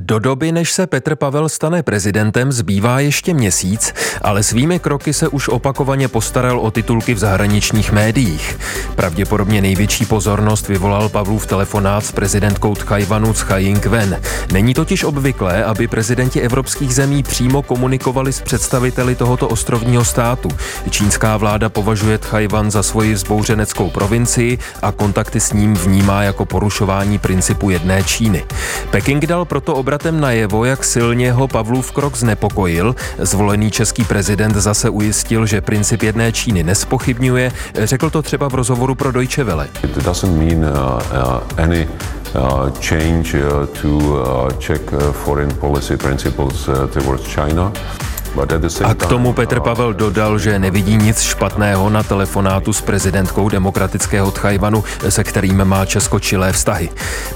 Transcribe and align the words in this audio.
Do 0.00 0.18
doby, 0.18 0.52
než 0.52 0.72
se 0.72 0.86
Petr 0.86 1.16
Pavel 1.16 1.48
stane 1.48 1.82
prezidentem, 1.82 2.52
zbývá 2.52 3.00
ještě 3.00 3.34
měsíc, 3.34 3.94
ale 4.22 4.42
svými 4.42 4.78
kroky 4.78 5.12
se 5.12 5.28
už 5.28 5.48
opakovaně 5.48 6.08
postaral 6.08 6.60
o 6.60 6.70
titulky 6.70 7.14
v 7.14 7.18
zahraničních 7.18 7.92
médiích. 7.92 8.58
Pravděpodobně 8.96 9.60
největší 9.60 10.06
pozornost 10.06 10.68
vyvolal 10.68 11.08
Pavlův 11.08 11.46
telefonát 11.46 12.04
s 12.04 12.12
prezidentkou 12.12 12.74
Tchajvanu 12.74 13.32
Tsai 13.32 13.74
Ing-wen. 13.74 14.20
Není 14.52 14.74
totiž 14.74 15.04
obvyklé, 15.04 15.64
aby 15.64 15.86
prezidenti 15.86 16.40
evropských 16.40 16.94
zemí 16.94 17.22
přímo 17.22 17.62
komunikovali 17.62 18.32
s 18.32 18.40
představiteli 18.40 19.14
tohoto 19.14 19.48
ostrovního 19.48 20.04
státu. 20.04 20.48
Čínská 20.90 21.36
vláda 21.36 21.68
považuje 21.68 22.18
Tchajvan 22.18 22.70
za 22.70 22.82
svoji 22.82 23.14
vzbouřeneckou 23.14 23.90
provincii 23.90 24.58
a 24.82 24.92
kontakty 24.92 25.40
s 25.40 25.52
ním 25.52 25.74
vnímá 25.74 26.22
jako 26.22 26.44
porušování 26.44 27.18
principu 27.18 27.70
jedné 27.70 28.04
Číny. 28.04 28.44
Peking 28.90 29.26
dal 29.26 29.44
proto 29.44 29.74
obratem 29.86 30.20
najevo, 30.20 30.64
jak 30.64 30.84
silně 30.84 31.32
ho 31.32 31.48
Pavlův 31.48 31.92
krok 31.92 32.16
znepokojil. 32.16 32.94
Zvolený 33.18 33.70
český 33.70 34.04
prezident 34.04 34.54
zase 34.54 34.90
ujistil, 34.90 35.46
že 35.46 35.60
princip 35.60 36.02
jedné 36.02 36.32
Číny 36.32 36.62
nespochybňuje. 36.62 37.52
Řekl 37.74 38.10
to 38.10 38.22
třeba 38.22 38.48
v 38.48 38.54
rozhovoru 38.54 38.94
pro 38.94 39.12
Deutsche 39.12 39.44
Welle. 39.44 39.68
It 39.84 39.96
doesn't 39.96 40.38
mean 40.38 40.64
uh, 40.64 40.70
uh, 40.70 41.62
any 41.64 41.88
uh, 42.34 42.70
change 42.80 43.38
uh, 43.38 43.66
to 43.66 43.88
uh, 43.88 44.50
check 44.58 44.92
uh, 44.92 45.12
foreign 45.12 45.54
policy 45.54 45.96
principles 45.96 46.68
uh, 46.68 46.74
towards 46.86 47.24
China. 47.34 47.72
A 48.84 48.94
k 48.94 49.06
tomu 49.06 49.32
Petr 49.32 49.60
Pavel 49.60 49.92
dodal, 49.92 50.38
že 50.38 50.58
nevidí 50.58 50.96
nic 50.96 51.20
špatného 51.20 51.90
na 51.90 52.02
telefonátu 52.02 52.72
s 52.72 52.80
prezidentkou 52.80 53.48
demokratického 53.48 54.30
Tchajvanu, 54.30 54.84
se 55.08 55.24
kterým 55.24 55.64
má 55.64 55.84
česko-čilé 55.84 56.52
vztahy. 56.52 56.88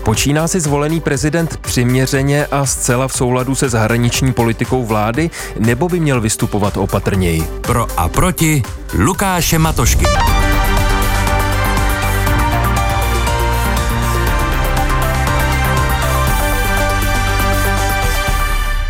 Počíná 0.04 0.48
si 0.48 0.60
zvolený 0.60 1.00
prezident 1.00 1.56
přiměřeně 1.56 2.46
a 2.46 2.66
zcela 2.66 3.08
v 3.08 3.12
souladu 3.12 3.54
se 3.54 3.68
zahraniční 3.68 4.32
politikou 4.32 4.84
vlády, 4.84 5.30
nebo 5.58 5.88
by 5.88 6.00
měl 6.00 6.20
vystupovat 6.20 6.77
opatrněji? 6.77 7.42
Pro 7.60 7.86
a 7.97 8.08
proti 8.08 8.62
Lukáše 8.94 9.58
Matošky. 9.58 10.06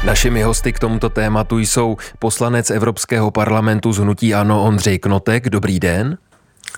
Našimi 0.04 0.42
hosty 0.42 0.72
k 0.72 0.78
tomuto 0.78 1.08
tématu 1.08 1.58
jsou 1.58 1.96
poslanec 2.18 2.70
Evropského 2.70 3.30
parlamentu 3.30 3.92
z 3.92 3.98
Hnutí 3.98 4.34
Ano 4.34 4.64
Ondřej 4.64 4.98
Knotek. 4.98 5.48
Dobrý 5.48 5.80
den. 5.80 6.18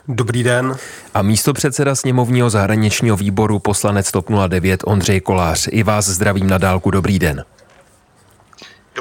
Dobrý 0.09 0.42
den. 0.42 0.77
A 1.14 1.23
místo 1.23 1.53
předseda 1.53 1.95
sněmovního 1.95 2.51
zahraničního 2.51 3.17
výboru 3.17 3.59
poslanec 3.59 4.12
TOP 4.12 4.27
09 4.48 4.81
Ondřej 4.87 5.20
Kolář. 5.20 5.69
I 5.70 5.83
vás 5.83 6.09
zdravím 6.09 6.47
na 6.47 6.59
dálku. 6.59 6.91
Dobrý 6.91 7.19
den. 7.19 7.45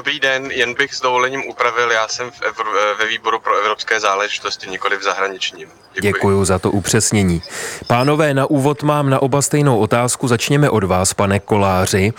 Dobrý 0.02 0.20
den, 0.20 0.50
jen 0.50 0.74
bych 0.74 0.94
s 0.94 1.00
dovolením 1.00 1.42
upravil, 1.48 1.90
já 1.90 2.08
jsem 2.08 2.30
v 2.30 2.40
Evro- 2.40 2.98
ve 2.98 3.06
výboru 3.06 3.40
pro 3.40 3.58
evropské 3.58 4.00
záležitosti, 4.00 4.70
nikoli 4.70 4.96
v 4.96 5.02
zahraničním. 5.02 5.68
Děkuji. 5.94 6.12
Děkuji 6.12 6.44
za 6.44 6.58
to 6.58 6.70
upřesnění. 6.70 7.42
Pánové, 7.86 8.34
na 8.34 8.46
úvod 8.46 8.82
mám 8.82 9.10
na 9.10 9.22
oba 9.22 9.42
stejnou 9.42 9.78
otázku. 9.78 10.28
Začněme 10.28 10.70
od 10.70 10.84
vás, 10.84 11.14
pane 11.14 11.40
Koláři. 11.40 12.12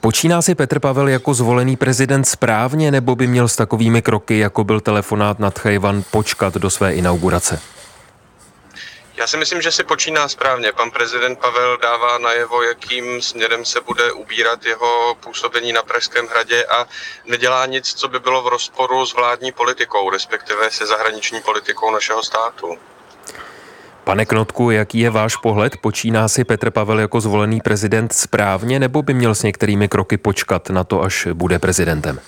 Počíná 0.00 0.42
si 0.42 0.54
Petr 0.54 0.80
Pavel 0.80 1.08
jako 1.08 1.34
zvolený 1.34 1.76
prezident 1.76 2.24
správně, 2.24 2.90
nebo 2.90 3.16
by 3.16 3.26
měl 3.26 3.48
s 3.48 3.56
takovými 3.56 4.02
kroky, 4.02 4.38
jako 4.38 4.64
byl 4.64 4.80
telefonát 4.80 5.38
nad 5.38 5.58
Chajvan, 5.58 6.02
počkat 6.10 6.54
do 6.54 6.70
své 6.70 6.94
inaugurace? 6.94 7.60
Já 9.20 9.26
si 9.26 9.36
myslím, 9.36 9.62
že 9.62 9.72
si 9.72 9.84
počíná 9.84 10.28
správně. 10.28 10.72
Pan 10.72 10.90
prezident 10.90 11.38
Pavel 11.38 11.78
dává 11.82 12.18
najevo, 12.18 12.62
jakým 12.62 13.22
směrem 13.22 13.64
se 13.64 13.80
bude 13.80 14.12
ubírat 14.12 14.64
jeho 14.64 15.16
působení 15.20 15.72
na 15.72 15.82
Pražském 15.82 16.26
hradě 16.26 16.64
a 16.64 16.86
nedělá 17.26 17.66
nic, 17.66 17.94
co 17.94 18.08
by 18.08 18.20
bylo 18.20 18.42
v 18.42 18.48
rozporu 18.48 19.06
s 19.06 19.14
vládní 19.14 19.52
politikou, 19.52 20.10
respektive 20.10 20.70
se 20.70 20.86
zahraniční 20.86 21.40
politikou 21.40 21.90
našeho 21.90 22.22
státu. 22.22 22.78
Pane 24.04 24.26
Knotku, 24.26 24.70
jaký 24.70 24.98
je 24.98 25.10
váš 25.10 25.36
pohled? 25.36 25.76
Počíná 25.76 26.28
si 26.28 26.44
Petr 26.44 26.70
Pavel 26.70 27.00
jako 27.00 27.20
zvolený 27.20 27.60
prezident 27.60 28.12
správně, 28.12 28.78
nebo 28.78 29.02
by 29.02 29.14
měl 29.14 29.34
s 29.34 29.42
některými 29.42 29.88
kroky 29.88 30.16
počkat 30.16 30.70
na 30.70 30.84
to, 30.84 31.02
až 31.02 31.28
bude 31.32 31.58
prezidentem? 31.58 32.20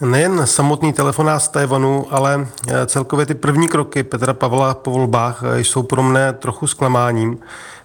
Nejen 0.00 0.46
samotný 0.46 0.92
telefonát 0.92 1.42
z 1.42 1.48
Tajvanu, 1.48 2.06
ale 2.10 2.48
eh, 2.68 2.86
celkově 2.86 3.26
ty 3.26 3.34
první 3.34 3.68
kroky 3.68 4.02
Petra 4.02 4.34
Pavla 4.34 4.74
po 4.74 4.90
volbách 4.90 5.42
eh, 5.42 5.60
jsou 5.60 5.82
pro 5.82 6.02
mne 6.02 6.32
trochu 6.32 6.66
zklamáním. 6.66 7.38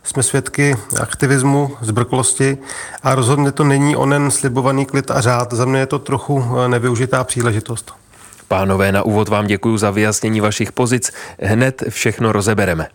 Jsme 0.03 0.23
svědky 0.23 0.75
aktivismu, 1.01 1.71
zbrklosti 1.81 2.57
a 3.03 3.15
rozhodně 3.15 3.51
to 3.51 3.63
není 3.63 3.95
onen 3.95 4.31
slibovaný 4.31 4.85
klid 4.85 5.11
a 5.11 5.21
řád. 5.21 5.53
Za 5.53 5.65
mě 5.65 5.79
je 5.79 5.85
to 5.85 5.99
trochu 5.99 6.43
eh, 6.43 6.67
nevyužitá 6.67 7.23
příležitost. 7.23 7.93
Pánové, 8.47 8.91
na 8.91 9.03
úvod 9.03 9.29
vám 9.29 9.47
děkuji 9.47 9.77
za 9.77 9.91
vyjasnění 9.91 10.41
vašich 10.41 10.71
pozic. 10.71 11.11
Hned 11.41 11.83
všechno 11.89 12.31
rozebereme. 12.31 12.87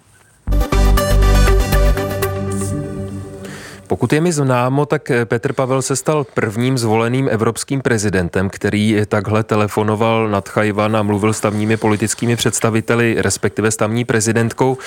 Pokud 3.90 4.12
je 4.12 4.20
mi 4.20 4.32
známo, 4.32 4.86
tak 4.86 5.12
Petr 5.24 5.52
Pavel 5.52 5.82
se 5.82 5.96
stal 5.96 6.24
prvním 6.24 6.78
zvoleným 6.78 7.28
evropským 7.28 7.80
prezidentem, 7.80 8.50
který 8.50 9.02
takhle 9.08 9.44
telefonoval 9.44 10.28
nad 10.28 10.48
Chajvan 10.48 10.96
a 10.96 11.02
mluvil 11.02 11.32
s 11.32 11.40
tamními 11.40 11.76
politickými 11.76 12.36
představiteli, 12.36 13.16
respektive 13.18 13.70
s 13.70 13.76
tamní 13.76 14.04
prezidentkou. 14.04 14.78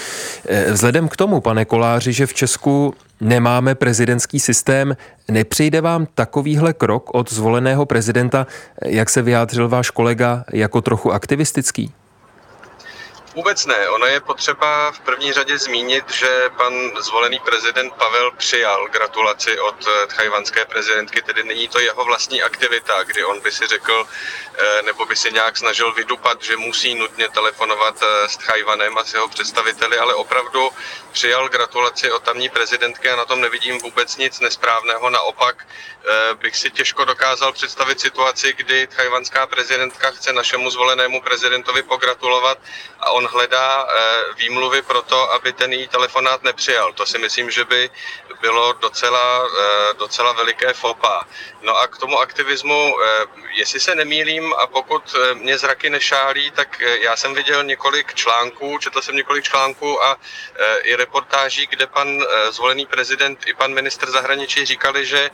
Vzhledem 0.72 1.08
k 1.08 1.16
tomu, 1.16 1.42
pane 1.42 1.66
Koláři, 1.66 2.14
že 2.14 2.26
v 2.26 2.34
Česku 2.34 2.94
nemáme 3.22 3.76
prezidentský 3.76 4.40
systém, 4.40 4.98
nepřijde 5.32 5.82
vám 5.82 6.08
takovýhle 6.16 6.74
krok 6.74 7.10
od 7.14 7.34
zvoleného 7.34 7.86
prezidenta, 7.86 8.48
jak 8.86 9.10
se 9.10 9.22
vyjádřil 9.22 9.70
váš 9.70 9.90
kolega, 9.90 10.44
jako 10.54 10.82
trochu 10.82 11.12
aktivistický? 11.12 11.94
Vůbec 13.36 13.66
ne. 13.66 13.90
Ono 13.90 14.06
je 14.06 14.20
potřeba 14.20 14.92
v 14.92 15.00
první 15.00 15.34
řadě 15.34 15.58
zmínit, 15.58 16.12
že 16.12 16.50
pan 16.58 16.74
zvolený 17.02 17.40
prezident 17.40 17.94
Pavel 17.94 18.32
přijal 18.32 18.88
gratulaci 18.88 19.60
od 19.60 19.88
eh, 19.88 20.08
tchajvanské 20.08 20.66
prezidentky, 20.66 21.22
tedy 21.22 21.44
není 21.44 21.68
to 21.68 21.80
jeho 21.80 22.06
vlastní 22.06 22.42
aktivita, 22.42 23.04
kdy 23.04 23.24
on 23.24 23.40
by 23.42 23.52
si 23.52 23.68
řekl, 23.68 24.08
eh, 24.58 24.82
nebo 24.82 25.06
by 25.06 25.16
si 25.16 25.32
nějak 25.32 25.58
snažil 25.58 25.94
vydupat, 25.94 26.44
že 26.44 26.58
musí 26.58 26.96
nutně 26.96 27.30
telefonovat 27.30 27.96
eh, 28.02 28.30
s 28.30 28.38
Tchajvanem 28.38 28.98
a 28.98 29.04
s 29.04 29.14
jeho 29.14 29.28
představiteli, 29.28 29.98
ale 29.98 30.14
opravdu 30.14 30.70
přijal 31.12 31.50
gratulaci 31.50 32.12
od 32.12 32.24
tamní 32.24 32.50
prezidentky 32.50 33.10
a 33.10 33.16
na 33.16 33.26
tom 33.26 33.42
nevidím 33.42 33.80
vůbec 33.80 34.18
nic 34.18 34.40
nesprávného. 34.40 35.10
Naopak 35.10 35.66
bych 36.42 36.58
si 36.58 36.72
těžko 36.72 37.06
dokázal 37.06 37.54
představit 37.54 38.00
situaci, 38.00 38.54
kdy 38.58 38.88
tchajvanská 38.88 39.48
prezidentka 39.48 40.12
chce 40.12 40.34
našemu 40.34 40.70
zvolenému 40.70 41.22
prezidentovi 41.22 41.84
pogratulovat 41.84 42.58
a 43.00 43.12
on 43.12 43.23
on 43.24 43.30
hledá 43.32 43.88
eh, 43.88 44.34
výmluvy 44.38 44.82
pro 44.82 45.02
to, 45.02 45.32
aby 45.32 45.54
ten 45.54 45.74
její 45.74 45.88
telefonát 45.88 46.44
nepřijal. 46.44 46.94
To 46.94 47.06
si 47.06 47.18
myslím, 47.18 47.52
že 47.52 47.66
by 47.66 47.90
bylo 48.42 48.74
docela, 48.74 49.48
eh, 49.48 49.94
docela 49.94 50.32
veliké 50.32 50.74
fopa. 50.74 51.24
No 51.62 51.78
a 51.78 51.88
k 51.88 51.98
tomu 51.98 52.20
aktivismu, 52.20 52.96
eh, 53.00 53.26
jestli 53.54 53.80
se 53.80 53.96
nemýlím 53.96 54.54
a 54.54 54.68
pokud 54.68 55.16
mě 55.34 55.58
zraky 55.58 55.90
nešálí, 55.90 56.52
tak 56.52 56.80
já 56.80 57.16
jsem 57.16 57.34
viděl 57.34 57.64
několik 57.64 58.14
článků, 58.14 58.78
četl 58.78 59.02
jsem 59.02 59.16
několik 59.16 59.44
článků 59.44 60.04
a 60.04 60.18
i 60.84 60.96
reportáží, 60.96 61.68
kde 61.70 61.88
pan 61.88 62.20
zvolený 62.50 62.86
prezident 62.86 63.40
i 63.46 63.54
pan 63.54 63.74
minister 63.74 64.12
zahraničí 64.12 64.66
říkali, 64.66 65.06
že 65.06 65.30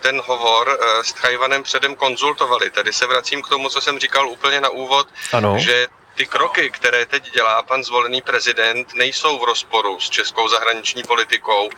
ten 0.00 0.22
hovor 0.24 0.78
s 1.02 1.12
Tchajvanem 1.12 1.62
předem 1.62 1.96
konzultovali. 1.96 2.70
Tady 2.70 2.92
se 2.92 3.06
vracím 3.06 3.42
k 3.42 3.48
tomu, 3.48 3.68
co 3.68 3.80
jsem 3.80 3.98
říkal 3.98 4.28
úplně 4.28 4.60
na 4.60 4.68
úvod, 4.68 5.08
ano. 5.32 5.58
že 5.58 5.86
ty 6.18 6.26
kroky, 6.26 6.70
které 6.70 7.06
teď 7.06 7.32
dělá 7.32 7.62
pan 7.62 7.84
zvolený 7.84 8.22
prezident, 8.22 8.94
nejsou 8.94 9.38
v 9.38 9.44
rozporu 9.44 10.00
s 10.00 10.10
českou 10.10 10.48
zahraniční 10.48 11.02
politikou. 11.02 11.70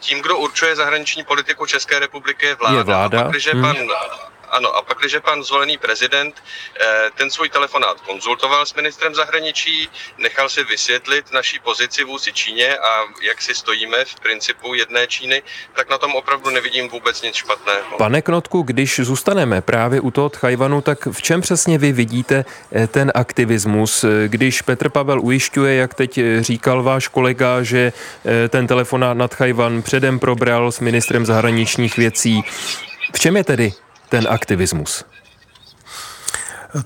Tím, 0.00 0.22
kdo 0.22 0.36
určuje 0.38 0.76
zahraniční 0.76 1.24
politiku 1.24 1.66
České 1.66 1.98
republiky, 1.98 2.46
je 2.46 2.54
vláda. 2.54 2.76
Je 2.76 2.82
vláda. 2.82 3.20
A 3.20 3.22
pak, 3.22 3.30
když 3.30 3.48
hmm. 3.48 3.62
pan 3.62 3.76
ano, 4.50 4.76
a 4.76 4.82
pak, 4.82 4.98
když 4.98 5.16
pan 5.24 5.42
zvolený 5.42 5.78
prezident 5.78 6.34
eh, 6.80 6.84
ten 7.16 7.30
svůj 7.30 7.48
telefonát 7.48 8.00
konzultoval 8.00 8.66
s 8.66 8.74
ministrem 8.74 9.14
zahraničí, 9.14 9.88
nechal 10.18 10.48
si 10.48 10.64
vysvětlit 10.64 11.32
naší 11.32 11.58
pozici 11.58 12.04
vůči 12.04 12.32
Číně 12.32 12.78
a 12.78 13.04
jak 13.22 13.42
si 13.42 13.54
stojíme 13.54 14.04
v 14.04 14.20
principu 14.20 14.74
jedné 14.74 15.06
Číny, 15.06 15.42
tak 15.76 15.90
na 15.90 15.98
tom 15.98 16.14
opravdu 16.14 16.50
nevidím 16.50 16.88
vůbec 16.88 17.22
nic 17.22 17.34
špatného. 17.34 17.98
Pane 17.98 18.22
Knotku, 18.22 18.62
když 18.62 19.00
zůstaneme 19.00 19.60
právě 19.60 20.00
u 20.00 20.10
toho 20.10 20.28
Tchajvanu, 20.28 20.80
tak 20.80 21.06
v 21.06 21.22
čem 21.22 21.40
přesně 21.40 21.78
vy 21.78 21.92
vidíte 21.92 22.44
eh, 22.72 22.86
ten 22.86 23.12
aktivismus, 23.14 24.04
když 24.26 24.62
Petr 24.62 24.88
Pavel 24.88 25.20
ujišťuje, 25.20 25.74
jak 25.74 25.94
teď 25.94 26.18
eh, 26.18 26.42
říkal 26.42 26.82
váš 26.82 27.08
kolega, 27.08 27.62
že 27.62 27.92
ten 28.48 28.66
telefonát 28.66 29.16
nad 29.16 29.30
Tchajvan 29.30 29.82
předem 29.82 30.18
probral 30.18 30.72
s 30.72 30.80
ministrem 30.80 31.26
zahraničních 31.26 31.96
věcí. 31.96 32.42
V 33.14 33.18
čem 33.18 33.36
je 33.36 33.44
tedy 33.44 33.72
ten 34.08 34.26
aktivismus? 34.30 35.04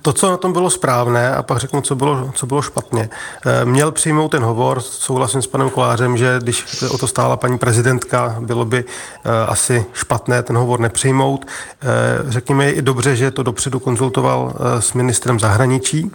To, 0.02 0.12
co 0.12 0.31
na 0.31 0.37
tom 0.37 0.52
bylo 0.52 0.70
správné, 0.70 1.34
a 1.34 1.43
pak 1.43 1.58
řeknu, 1.58 1.81
co 1.81 1.94
bylo, 1.94 2.31
co 2.34 2.46
bylo 2.46 2.62
špatně. 2.62 3.11
Eh, 3.46 3.64
měl 3.64 3.93
přijmout 3.93 4.28
ten 4.28 4.43
hovor, 4.43 4.81
souhlasím 4.81 5.43
s 5.43 5.46
panem 5.46 5.70
Kolářem, 5.70 6.17
že 6.17 6.38
když 6.43 6.82
o 6.82 6.99
to 6.99 7.06
stála 7.06 7.37
paní 7.37 7.58
prezidentka, 7.58 8.37
bylo 8.40 8.64
by 8.64 8.84
eh, 8.84 9.31
asi 9.46 9.87
špatné 9.93 10.43
ten 10.43 10.56
hovor 10.56 10.81
nepřijmout. 10.81 11.46
Eh, 11.46 11.87
řekněme 12.28 12.70
i 12.70 12.82
dobře, 12.82 13.17
že 13.17 13.31
to 13.31 13.43
dopředu 13.43 13.81
konzultoval 13.81 14.55
s 14.78 14.93
ministrem 14.93 15.40
zahraničí. 15.40 16.11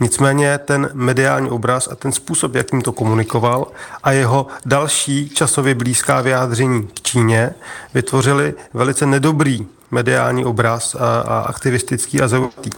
Nicméně 0.00 0.58
ten 0.58 0.90
mediální 0.92 1.50
obraz 1.50 1.88
a 1.92 1.94
ten 1.94 2.12
způsob, 2.12 2.54
jakým 2.54 2.82
to 2.82 2.92
komunikoval 2.92 3.66
a 4.02 4.12
jeho 4.12 4.46
další 4.66 5.28
časově 5.28 5.74
blízká 5.74 6.20
vyjádření 6.20 6.86
k 6.86 7.02
Číně 7.02 7.50
vytvořili 7.94 8.54
velice 8.74 9.06
nedobrý 9.06 9.66
mediální 9.92 10.44
obraz 10.44 10.94
a, 10.94 11.20
a 11.20 11.38
aktivistický 11.38 12.20
a 12.22 12.28
zaujatý. 12.28 12.70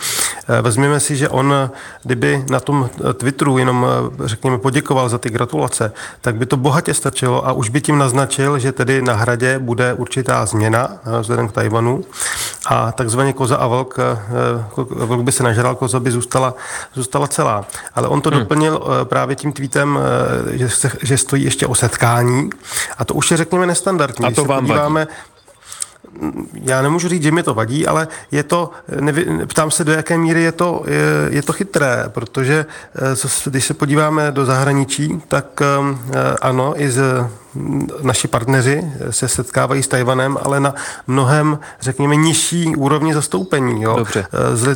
Eh, 0.49 0.63
vezměme 0.63 1.01
si, 1.01 1.17
že 1.17 1.29
on, 1.29 1.71
kdyby 2.03 2.45
na 2.51 2.61
tom 2.61 2.91
Twitteru 3.15 3.59
jenom, 3.59 3.87
eh, 4.25 4.29
řekněme, 4.29 4.59
poděkoval 4.59 5.09
za 5.09 5.19
ty 5.19 5.31
gratulace, 5.31 5.93
tak 6.21 6.35
by 6.35 6.47
to 6.47 6.57
bohatě 6.57 6.95
stačilo 6.95 7.49
a 7.49 7.53
už 7.53 7.69
by 7.69 7.81
tím 7.81 7.99
naznačil, 7.99 8.59
že 8.59 8.73
tedy 8.73 9.03
na 9.03 9.15
hradě 9.15 9.59
bude 9.59 9.95
určitá 9.95 10.47
změna 10.47 10.89
eh, 10.93 11.21
vzhledem 11.21 11.49
k 11.49 11.53
Tajvanu 11.53 12.05
a 12.67 12.93
takzvaně 12.93 13.33
koza 13.33 13.57
a 13.57 13.67
vlk, 13.67 13.99
vlk 14.91 15.23
by 15.23 15.33
se 15.33 15.43
nažral, 15.43 15.75
koza 15.75 16.01
by 16.01 16.11
zůstala, 16.11 16.55
zůstala 16.95 17.27
celá. 17.27 17.65
Ale 17.95 18.09
on 18.09 18.21
to 18.21 18.31
hmm. 18.31 18.39
doplnil 18.39 18.85
právě 19.05 19.37
tím 19.37 19.53
tweetem, 19.53 19.99
že, 20.51 20.69
se, 20.69 20.91
že 21.03 21.19
stojí 21.19 21.45
ještě 21.45 21.67
o 21.67 21.75
setkání 21.75 22.51
a 22.99 23.05
to 23.05 23.15
už 23.15 23.31
je, 23.31 23.37
řekněme, 23.37 23.67
nestandardní. 23.67 24.27
A 24.27 24.31
to 24.31 24.45
vám 24.45 24.67
podíváme, 24.67 25.01
vadí 25.01 25.34
já 26.53 26.83
nemůžu 26.83 27.09
říct, 27.09 27.23
že 27.23 27.31
mi 27.31 27.43
to 27.43 27.55
vadí, 27.55 27.87
ale 27.87 28.09
je 28.31 28.43
to, 28.43 28.71
nevy, 29.01 29.47
ptám 29.47 29.71
se, 29.71 29.85
do 29.85 29.93
jaké 29.93 30.19
míry 30.19 30.43
je 30.43 30.53
to, 30.53 30.85
je, 30.87 31.37
je 31.37 31.43
to 31.43 31.53
chytré, 31.53 32.05
protože 32.09 32.67
eh, 33.15 33.51
když 33.51 33.65
se 33.65 33.75
podíváme 33.75 34.33
do 34.33 34.45
zahraničí, 34.45 35.23
tak 35.29 35.63
eh, 35.63 36.37
ano, 36.41 36.83
i 36.83 36.91
z 36.91 37.03
naši 38.03 38.29
partneři 38.29 38.85
se 39.11 39.29
setkávají 39.29 39.83
s 39.83 39.89
Tajvanem, 39.89 40.39
ale 40.43 40.61
na 40.61 40.75
mnohem, 41.07 41.59
řekněme, 41.81 42.17
nižší 42.17 42.77
úrovni 42.77 43.15
zastoupení. 43.15 43.83
Jo. 43.83 43.97
Dobře. 43.97 44.27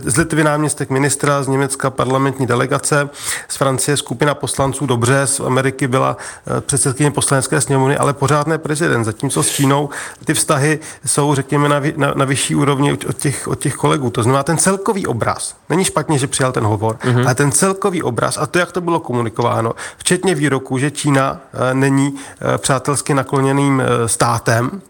Z 0.04 0.16
Litvy 0.16 0.44
náměstek 0.44 0.90
ministra, 0.90 1.42
z 1.42 1.48
Německa 1.48 1.90
parlamentní 1.90 2.46
delegace, 2.46 3.08
z 3.48 3.56
Francie 3.56 3.96
skupina 3.96 4.34
poslanců, 4.34 4.86
dobře, 4.86 5.26
z 5.26 5.40
Ameriky 5.40 5.86
byla 5.86 6.16
eh, 6.46 6.60
předsedkyně 6.60 7.10
poslanecké 7.10 7.60
sněmovny, 7.60 7.96
ale 7.96 8.12
pořád 8.12 8.46
ne 8.46 8.58
prezident. 8.58 9.04
Zatímco 9.04 9.42
s 9.42 9.50
Čínou 9.50 9.88
ty 10.24 10.34
vztahy 10.34 10.78
jsou, 11.06 11.34
řekněme, 11.34 11.68
na, 11.68 11.80
na, 11.96 12.12
na 12.14 12.24
vyšší 12.24 12.54
úrovni 12.54 12.92
od 12.92 13.16
těch, 13.16 13.48
od 13.48 13.58
těch 13.58 13.74
kolegů. 13.74 14.10
To 14.10 14.22
znamená, 14.22 14.42
ten 14.42 14.58
celkový 14.58 15.06
obraz, 15.06 15.54
není 15.68 15.84
špatně, 15.84 16.18
že 16.18 16.26
přijal 16.26 16.52
ten 16.52 16.64
hovor, 16.64 16.96
mm-hmm. 16.96 17.24
ale 17.24 17.34
ten 17.34 17.52
celkový 17.52 18.02
obraz 18.02 18.38
a 18.38 18.46
to, 18.46 18.58
jak 18.58 18.72
to 18.72 18.80
bylo 18.80 19.00
komunikováno, 19.00 19.72
včetně 19.96 20.34
výroku, 20.34 20.78
že 20.78 20.90
Čína 20.90 21.40
eh, 21.70 21.74
není 21.74 22.14
eh, 22.54 22.58
přátelsky 22.68 23.14
nakloněným 23.14 23.80
eh, 23.80 24.08
státem, 24.08 24.82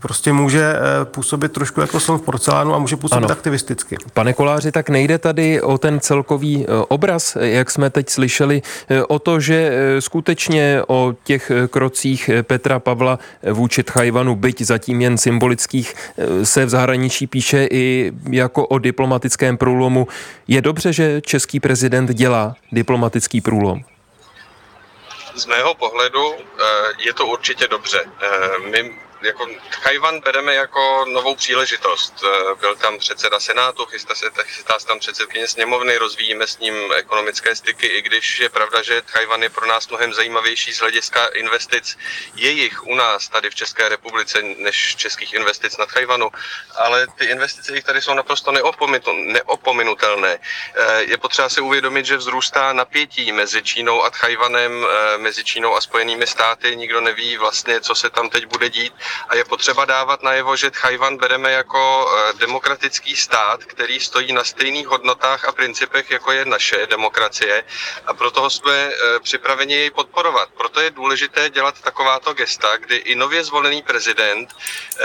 prostě 0.00 0.32
může 0.32 0.62
eh, 0.62 1.04
působit 1.04 1.52
trošku 1.52 1.80
jako 1.80 2.00
slon 2.00 2.18
v 2.18 2.22
porcelánu 2.22 2.74
a 2.74 2.78
může 2.78 2.96
působit 2.96 3.24
ano. 3.24 3.32
aktivisticky. 3.32 3.96
Pane 4.12 4.32
Koláři, 4.32 4.72
tak 4.72 4.88
nejde 4.88 5.18
tady 5.18 5.62
o 5.62 5.78
ten 5.78 6.00
celkový 6.00 6.64
eh, 6.64 6.84
obraz, 6.88 7.36
jak 7.40 7.70
jsme 7.70 7.90
teď 7.90 8.08
slyšeli, 8.08 8.62
o 9.08 9.18
to, 9.18 9.40
že 9.40 9.72
skutečně 9.98 10.82
o 10.86 11.14
těch 11.24 11.52
krocích 11.70 12.30
Petra 12.42 12.78
Pavla 12.78 13.18
vůči 13.52 13.82
Tchajvanu, 13.82 14.36
byť 14.36 14.62
zatím 14.62 15.00
jen 15.00 15.18
symbolických, 15.18 15.94
se 16.42 16.66
v 16.66 16.68
zahraničí 16.68 17.26
píše 17.26 17.68
i 17.70 18.12
jako 18.30 18.66
o 18.66 18.78
diplomatickém 18.78 19.56
průlomu. 19.56 20.06
Je 20.48 20.62
dobře, 20.62 20.92
že 20.92 21.20
český 21.20 21.60
prezident 21.60 22.14
dělá 22.14 22.54
diplomatický 22.72 23.40
průlom? 23.40 23.84
Z 25.34 25.46
mého 25.46 25.74
pohledu 25.74 26.34
eh, 26.34 26.64
je 26.98 27.12
to 27.14 27.26
určitě 27.26 27.68
dobře. 27.68 28.04
Eh, 28.20 28.58
my 28.58 28.98
jako 29.24 29.46
Chajvan 29.70 30.20
bereme 30.20 30.54
jako 30.54 31.04
novou 31.08 31.34
příležitost. 31.34 32.14
Eh, 32.24 32.54
byl 32.54 32.76
tam 32.76 32.98
předseda 32.98 33.40
Senátu, 33.40 33.86
chystá 33.86 34.14
se, 34.14 34.30
chystá 34.44 34.78
se 34.78 34.86
tam 34.86 34.98
předsedkyně 34.98 35.48
sněmovny, 35.48 35.96
rozvíjíme 35.96 36.46
s 36.46 36.58
ním 36.58 36.92
ekonomické 36.92 37.56
styky, 37.56 37.86
i 37.86 38.02
když 38.02 38.38
je 38.38 38.48
pravda, 38.48 38.82
že 38.82 39.02
Chajvan 39.06 39.42
je 39.42 39.50
pro 39.50 39.66
nás 39.66 39.88
mnohem 39.88 40.14
zajímavější 40.14 40.72
z 40.72 40.80
hlediska 40.80 41.26
investic 41.26 41.98
jejich 42.34 42.86
u 42.86 42.94
nás 42.94 43.28
tady 43.28 43.50
v 43.50 43.54
České 43.54 43.88
republice, 43.88 44.42
než 44.42 44.96
českých 44.96 45.34
investic 45.34 45.76
na 45.76 45.86
Chajvanu. 45.86 46.30
Ale 46.76 47.06
ty 47.18 47.24
investice 47.24 47.74
jich 47.74 47.84
tady 47.84 48.02
jsou 48.02 48.14
naprosto 48.14 48.52
neopominutelné. 48.52 50.38
Eh, 50.74 51.02
je 51.02 51.18
potřeba 51.18 51.48
si 51.48 51.60
uvědomit, 51.60 52.06
že 52.06 52.16
vzrůstá 52.16 52.72
napětí 52.72 53.32
mezi 53.32 53.62
Čínou 53.62 54.04
a 54.04 54.10
Chajvanem, 54.10 54.86
eh, 54.86 55.18
mezi 55.18 55.44
Čínou 55.44 55.76
a 55.76 55.80
Spojenými 55.80 56.26
státy. 56.26 56.76
Nikdo 56.76 57.00
neví 57.00 57.36
vlastně, 57.36 57.80
co 57.80 57.94
se 57.94 58.10
tam 58.10 58.30
teď 58.30 58.46
bude 58.46 58.68
dít 58.68 58.92
a 59.28 59.34
je 59.34 59.44
potřeba 59.44 59.84
dávat 59.84 60.22
najevo, 60.22 60.56
že 60.56 60.70
Tchajvan 60.70 61.16
bereme 61.16 61.52
jako 61.52 62.08
eh, 62.08 62.32
demokratický 62.38 63.16
stát, 63.16 63.64
který 63.64 64.00
stojí 64.00 64.32
na 64.32 64.44
stejných 64.44 64.86
hodnotách 64.86 65.48
a 65.48 65.52
principech, 65.52 66.10
jako 66.10 66.32
je 66.32 66.44
naše 66.44 66.86
demokracie 66.86 67.64
a 68.06 68.14
proto 68.14 68.50
jsme 68.50 68.72
eh, 68.72 69.20
připraveni 69.22 69.74
jej 69.74 69.90
podporovat. 69.90 70.48
Proto 70.56 70.80
je 70.80 70.90
důležité 70.90 71.50
dělat 71.50 71.80
takováto 71.80 72.34
gesta, 72.34 72.76
kdy 72.76 72.96
i 72.96 73.14
nově 73.14 73.44
zvolený 73.44 73.82
prezident 73.82 74.48
eh, 75.00 75.04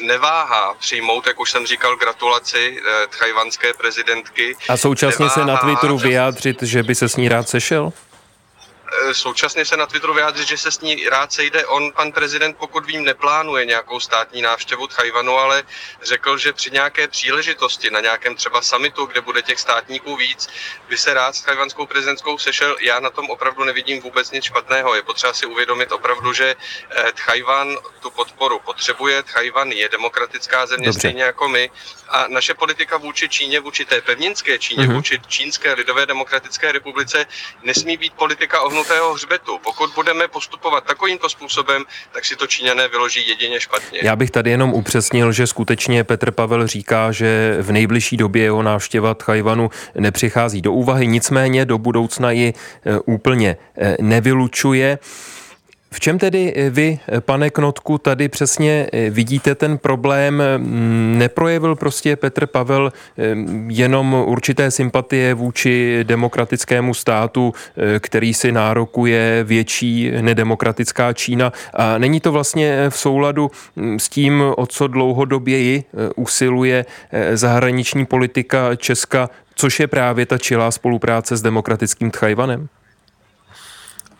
neváhá 0.00 0.74
přijmout, 0.74 1.26
jak 1.26 1.40
už 1.40 1.50
jsem 1.50 1.66
říkal, 1.66 1.96
gratulaci 1.96 2.82
tchajvanské 3.08 3.74
prezidentky. 3.74 4.56
A 4.68 4.76
současně 4.76 5.24
neváhá, 5.24 5.34
se 5.34 5.46
na 5.46 5.56
Twitteru 5.56 5.98
vyjádřit, 5.98 6.62
že 6.62 6.82
by 6.82 6.94
se 6.94 7.08
s 7.08 7.16
ní 7.16 7.28
rád 7.28 7.48
sešel? 7.48 7.92
Eh, 8.92 9.14
současně 9.14 9.64
se 9.64 9.76
na 9.76 9.86
Twitteru 9.86 10.14
vyjádřit, 10.14 10.48
že 10.48 10.58
se 10.58 10.70
s 10.70 10.80
ní 10.80 11.08
rád 11.08 11.32
sejde. 11.32 11.66
On, 11.66 11.92
pan 11.92 12.12
prezident, 12.12 12.56
pokud 12.58 12.86
vím, 12.86 13.04
neplánuje 13.04 13.66
nějakou 13.66 14.00
státní 14.00 14.42
návštěvu 14.42 14.86
Tchajvanu, 14.86 15.38
ale 15.38 15.62
řekl, 16.02 16.38
že 16.38 16.52
při 16.52 16.70
nějaké 16.70 17.08
příležitosti, 17.08 17.90
na 17.90 18.00
nějakém 18.00 18.34
třeba 18.34 18.62
summitu, 18.62 19.06
kde 19.06 19.20
bude 19.20 19.42
těch 19.42 19.60
státníků 19.60 20.16
víc, 20.16 20.48
by 20.88 20.98
se 20.98 21.14
rád 21.14 21.34
s 21.34 21.40
tchajvanskou 21.40 21.86
prezidentskou 21.86 22.38
sešel. 22.38 22.76
Já 22.80 23.00
na 23.00 23.10
tom 23.10 23.30
opravdu 23.30 23.64
nevidím 23.64 24.00
vůbec 24.00 24.30
nic 24.30 24.44
špatného. 24.44 24.94
Je 24.94 25.02
potřeba 25.02 25.32
si 25.32 25.46
uvědomit 25.46 25.92
opravdu, 25.92 26.32
že 26.32 26.54
eh, 26.90 27.12
Tchajvan 27.12 27.76
tu 28.00 28.10
podporu 28.10 28.58
potřebuje. 28.58 29.22
Tchajvan 29.22 29.72
je 29.72 29.88
demokratická 29.88 30.66
země 30.66 30.86
Dobře. 30.86 31.00
stejně 31.00 31.22
jako 31.22 31.48
my. 31.48 31.70
A 32.08 32.24
naše 32.28 32.54
politika 32.54 32.96
vůči 32.96 33.28
Číně, 33.28 33.60
vůči 33.60 33.84
té 33.84 34.00
pevninské 34.00 34.58
Číně, 34.58 34.86
mm-hmm. 34.86 34.94
vůči 34.94 35.20
Čínské 35.28 35.72
lidové 35.72 36.06
demokratické 36.06 36.72
republice 36.72 37.26
nesmí 37.62 37.96
být 37.96 38.12
politika 38.12 38.60
ohnu 38.60 38.81
zahnutého 38.82 39.14
hřbetu. 39.14 39.58
Pokud 39.64 39.90
budeme 39.94 40.28
postupovat 40.28 40.84
takovýmto 40.84 41.28
způsobem, 41.28 41.84
tak 42.12 42.24
si 42.24 42.36
to 42.36 42.46
Číňané 42.46 42.88
vyloží 42.88 43.28
jedině 43.28 43.60
špatně. 43.60 44.00
Já 44.02 44.16
bych 44.16 44.30
tady 44.30 44.50
jenom 44.50 44.74
upřesnil, 44.74 45.32
že 45.32 45.46
skutečně 45.46 46.04
Petr 46.04 46.30
Pavel 46.30 46.66
říká, 46.66 47.12
že 47.12 47.56
v 47.60 47.72
nejbližší 47.72 48.16
době 48.16 48.42
jeho 48.42 48.62
návštěva 48.62 49.14
Tchajvanu 49.14 49.70
nepřichází 49.94 50.62
do 50.62 50.72
úvahy, 50.72 51.06
nicméně 51.06 51.64
do 51.64 51.78
budoucna 51.78 52.30
ji 52.30 52.48
e, 52.48 52.98
úplně 52.98 53.56
e, 53.78 53.96
nevylučuje. 54.00 54.98
V 55.92 56.00
čem 56.00 56.18
tedy 56.18 56.52
eh, 56.56 56.70
vy, 56.70 56.98
eh, 57.08 57.20
pane 57.20 57.50
Knotku, 57.50 57.98
tady 57.98 58.28
přesně 58.28 58.86
eh, 58.92 59.10
vidíte 59.10 59.54
ten 59.54 59.78
problém? 59.78 60.42
Mm, 60.56 61.14
neprojevil 61.18 61.76
prostě 61.76 62.16
Petr 62.16 62.46
Pavel 62.46 62.92
jenom 63.68 64.14
určité 64.26 64.70
sympatie 64.70 65.34
vůči 65.34 66.00
demokratickému 66.02 66.94
státu, 66.94 67.54
který 67.98 68.34
si 68.34 68.52
nárokuje 68.52 69.44
větší 69.44 70.10
nedemokratická 70.20 71.12
Čína. 71.12 71.52
A 71.74 71.98
není 71.98 72.20
to 72.20 72.32
vlastně 72.32 72.90
v 72.90 72.98
souladu 72.98 73.50
mm, 73.76 73.98
s 73.98 74.08
tím, 74.08 74.42
o 74.56 74.66
co 74.66 74.86
dlouhodoběji 74.86 75.84
usiluje 76.16 76.86
zahraniční 77.32 78.06
politika 78.06 78.76
Česka, 78.76 79.30
což 79.54 79.80
je 79.80 79.86
právě 79.86 80.26
ta 80.26 80.38
čilá 80.38 80.70
spolupráce 80.70 81.36
s 81.36 81.42
demokratickým 81.42 82.10
Tchajvanem? 82.10 82.68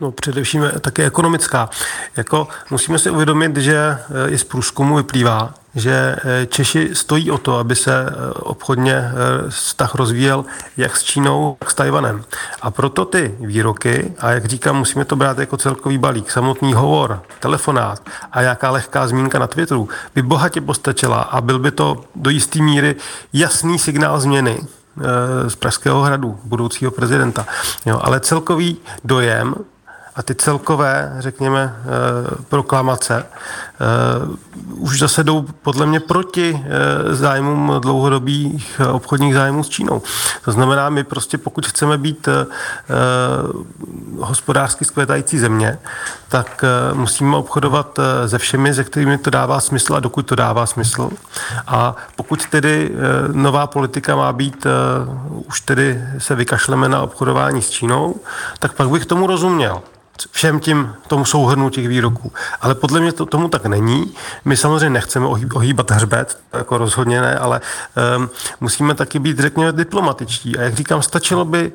No 0.03 0.13
především 0.13 0.71
také 0.81 1.07
ekonomická. 1.07 1.71
Jako 2.17 2.49
musíme 2.71 2.99
si 2.99 3.11
uvědomit, 3.11 3.57
že 3.57 3.77
eh, 3.77 4.31
i 4.31 4.39
z 4.39 4.45
průzkumu 4.45 4.97
vyplývá, 4.97 5.55
že 5.75 6.17
eh, 6.25 6.47
Češi 6.47 6.91
stojí 6.93 7.31
o 7.31 7.39
to, 7.39 7.59
aby 7.59 7.77
se 7.77 8.07
eh, 8.07 8.33
obchodně 8.33 9.11
vztah 9.49 9.95
rozvíjel 9.95 10.45
jak 10.77 10.97
s 10.97 11.03
Čínou, 11.03 11.57
tak 11.59 11.71
s 11.71 11.75
Tajvanem. 11.75 12.25
A 12.63 12.71
proto 12.71 13.05
ty 13.05 13.35
výroky, 13.41 14.15
a 14.19 14.31
jak 14.31 14.45
říkám, 14.45 14.77
musíme 14.77 15.05
to 15.05 15.17
brát 15.17 15.39
jako 15.39 15.57
celkový 15.57 15.99
balík, 15.99 16.31
samotný 16.31 16.73
hovor, 16.73 17.23
telefonát 17.41 18.03
a 18.33 18.43
jaká 18.43 18.71
lehká 18.71 19.09
zmínka 19.09 19.39
na 19.39 19.47
Twitteru 19.47 19.89
by 20.15 20.23
bohatě 20.23 20.61
postačila 20.61 21.21
a 21.21 21.41
byl 21.41 21.59
by 21.59 21.71
to 21.71 22.05
do 22.15 22.31
jisté 22.31 22.63
míry 22.63 22.97
jasný 23.33 23.79
signál 23.79 24.21
změny 24.21 24.61
z 25.49 25.55
Pražského 25.55 26.03
hradu, 26.03 26.39
budoucího 26.45 26.91
prezidenta. 26.91 27.47
Jo, 27.87 28.01
ale 28.03 28.21
celkový 28.21 28.77
dojem 29.05 29.55
a 30.17 30.23
ty 30.23 30.35
celkové, 30.35 31.17
řekněme, 31.19 31.77
proklamace 32.49 33.27
už 34.77 34.99
zase 34.99 35.25
jdou 35.25 35.43
podle 35.63 35.87
mě 35.87 36.01
proti 36.01 36.67
zájmům 37.11 37.73
dlouhodobých 37.81 38.81
obchodních 38.93 39.35
zájmů 39.35 39.65
s 39.65 39.69
Čínou. 39.69 40.03
To 40.45 40.53
znamená, 40.53 40.91
my 40.91 41.05
prostě 41.05 41.39
pokud 41.39 41.67
chceme 41.67 41.99
být 41.99 42.29
hospodářsky 44.19 44.85
skvětající 44.85 45.39
země, 45.39 45.79
tak 46.29 46.65
musíme 46.93 47.37
obchodovat 47.37 47.99
se 48.27 48.39
všemi, 48.39 48.75
ze 48.75 48.85
kterými 48.85 49.19
to 49.19 49.31
dává 49.31 49.61
smysl 49.61 49.95
a 49.95 50.01
dokud 50.01 50.27
to 50.27 50.35
dává 50.35 50.67
smysl. 50.67 51.11
A 51.67 51.97
pokud 52.17 52.47
tedy 52.47 52.95
nová 53.33 53.67
politika 53.67 54.17
má 54.17 54.33
být, 54.33 54.67
už 55.49 55.61
tedy 55.61 56.05
se 56.19 56.35
vykašleme 56.35 56.89
na 56.89 57.03
obchodování 57.03 57.63
s 57.63 57.71
Čínou, 57.71 58.21
tak 58.59 58.73
pak 58.73 58.89
bych 58.89 59.07
tomu 59.07 59.27
rozuměl 59.27 59.83
všem 60.31 60.61
tím 60.61 60.95
tomu 61.07 61.25
souhrnu 61.25 61.71
těch 61.71 61.89
výroků. 61.89 62.33
Ale 62.61 62.75
podle 62.75 63.01
mě 63.01 63.13
to, 63.13 63.27
tomu 63.27 63.49
tak 63.49 63.67
není. 63.67 64.15
My 64.45 64.57
samozřejmě 64.57 64.91
nechceme 64.91 65.27
ohýbat 65.27 65.91
hřbet, 65.91 66.39
jako 66.53 66.79
rozhodně 66.79 67.21
ne, 67.21 67.39
ale 67.39 67.61
um, 68.17 68.31
musíme 68.61 68.95
taky 68.95 69.19
být, 69.19 69.39
řekněme, 69.39 69.73
diplomatičtí. 69.73 70.59
A 70.59 70.63
jak 70.63 70.75
říkám, 70.75 71.03
stačilo 71.03 71.45
by 71.45 71.73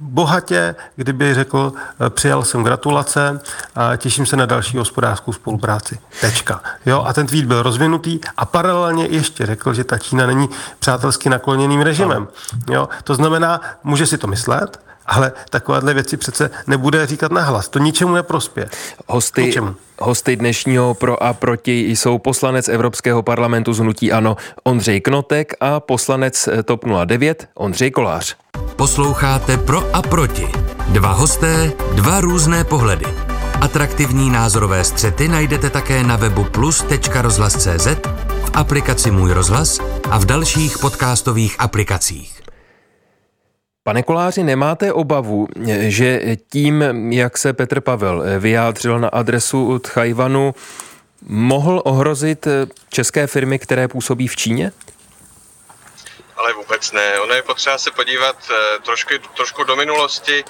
bohatě, 0.00 0.74
kdyby 0.96 1.34
řekl, 1.34 1.72
eh, 2.06 2.10
přijal 2.10 2.44
jsem 2.44 2.64
gratulace 2.64 3.40
a 3.74 3.96
těším 3.96 4.26
se 4.26 4.36
na 4.36 4.46
další 4.46 4.78
hospodářskou 4.78 5.32
spolupráci. 5.32 5.98
Tečka. 6.20 6.62
Jo, 6.86 7.04
a 7.06 7.12
ten 7.12 7.26
tweet 7.26 7.44
byl 7.44 7.62
rozvinutý 7.62 8.20
a 8.36 8.44
paralelně 8.44 9.06
ještě 9.06 9.46
řekl, 9.46 9.74
že 9.74 9.84
ta 9.84 9.98
Čína 9.98 10.26
není 10.26 10.48
přátelsky 10.78 11.28
nakloněným 11.28 11.80
režimem. 11.80 12.28
Jo, 12.70 12.88
to 13.04 13.14
znamená, 13.14 13.60
může 13.84 14.06
si 14.06 14.18
to 14.18 14.26
myslet, 14.26 14.80
ale 15.06 15.32
takovéhle 15.50 15.94
věci 15.94 16.16
přece 16.16 16.50
nebude 16.66 17.06
říkat 17.06 17.32
nahlas. 17.32 17.68
To 17.68 17.78
ničemu 17.78 18.14
neprospě. 18.14 18.68
Hosty, 19.06 19.42
ničemu. 19.42 19.74
hosty 19.98 20.36
dnešního 20.36 20.94
Pro 20.94 21.22
a 21.22 21.32
Proti 21.32 21.90
jsou 21.90 22.18
poslanec 22.18 22.68
Evropského 22.68 23.22
parlamentu 23.22 23.72
z 23.72 23.78
Hnutí 23.78 24.12
Ano 24.12 24.36
Ondřej 24.64 25.00
Knotek 25.00 25.52
a 25.60 25.80
poslanec 25.80 26.48
TOP 26.64 26.84
09 27.04 27.48
Ondřej 27.54 27.90
Kolář. 27.90 28.36
Posloucháte 28.76 29.56
Pro 29.56 29.96
a 29.96 30.02
Proti. 30.02 30.48
Dva 30.88 31.12
hosté, 31.12 31.72
dva 31.94 32.20
různé 32.20 32.64
pohledy. 32.64 33.06
Atraktivní 33.60 34.30
názorové 34.30 34.84
střety 34.84 35.28
najdete 35.28 35.70
také 35.70 36.02
na 36.02 36.16
webu 36.16 36.44
plus.rozhlas.cz, 36.44 37.86
v 38.44 38.50
aplikaci 38.54 39.10
Můj 39.10 39.32
rozhlas 39.32 39.78
a 40.10 40.18
v 40.18 40.24
dalších 40.24 40.78
podcastových 40.78 41.56
aplikacích. 41.58 42.39
Pane 43.84 44.02
Koláři, 44.02 44.42
nemáte 44.42 44.92
obavu, 44.92 45.48
že 45.78 46.36
tím, 46.50 46.84
jak 47.10 47.38
se 47.38 47.52
Petr 47.52 47.80
Pavel 47.80 48.22
vyjádřil 48.38 49.00
na 49.00 49.08
adresu 49.08 49.78
Tchajvanu, 49.78 50.54
mohl 51.28 51.82
ohrozit 51.84 52.48
české 52.88 53.26
firmy, 53.26 53.58
které 53.58 53.88
působí 53.88 54.28
v 54.28 54.36
Číně? 54.36 54.72
Ale 56.40 56.52
vůbec 56.52 56.92
ne. 56.92 57.20
Ono 57.20 57.34
je 57.34 57.42
potřeba 57.42 57.78
se 57.78 57.90
podívat 57.90 58.36
eh, 58.50 58.78
trošku, 58.78 59.14
trošku 59.36 59.64
do 59.64 59.76
minulosti, 59.76 60.44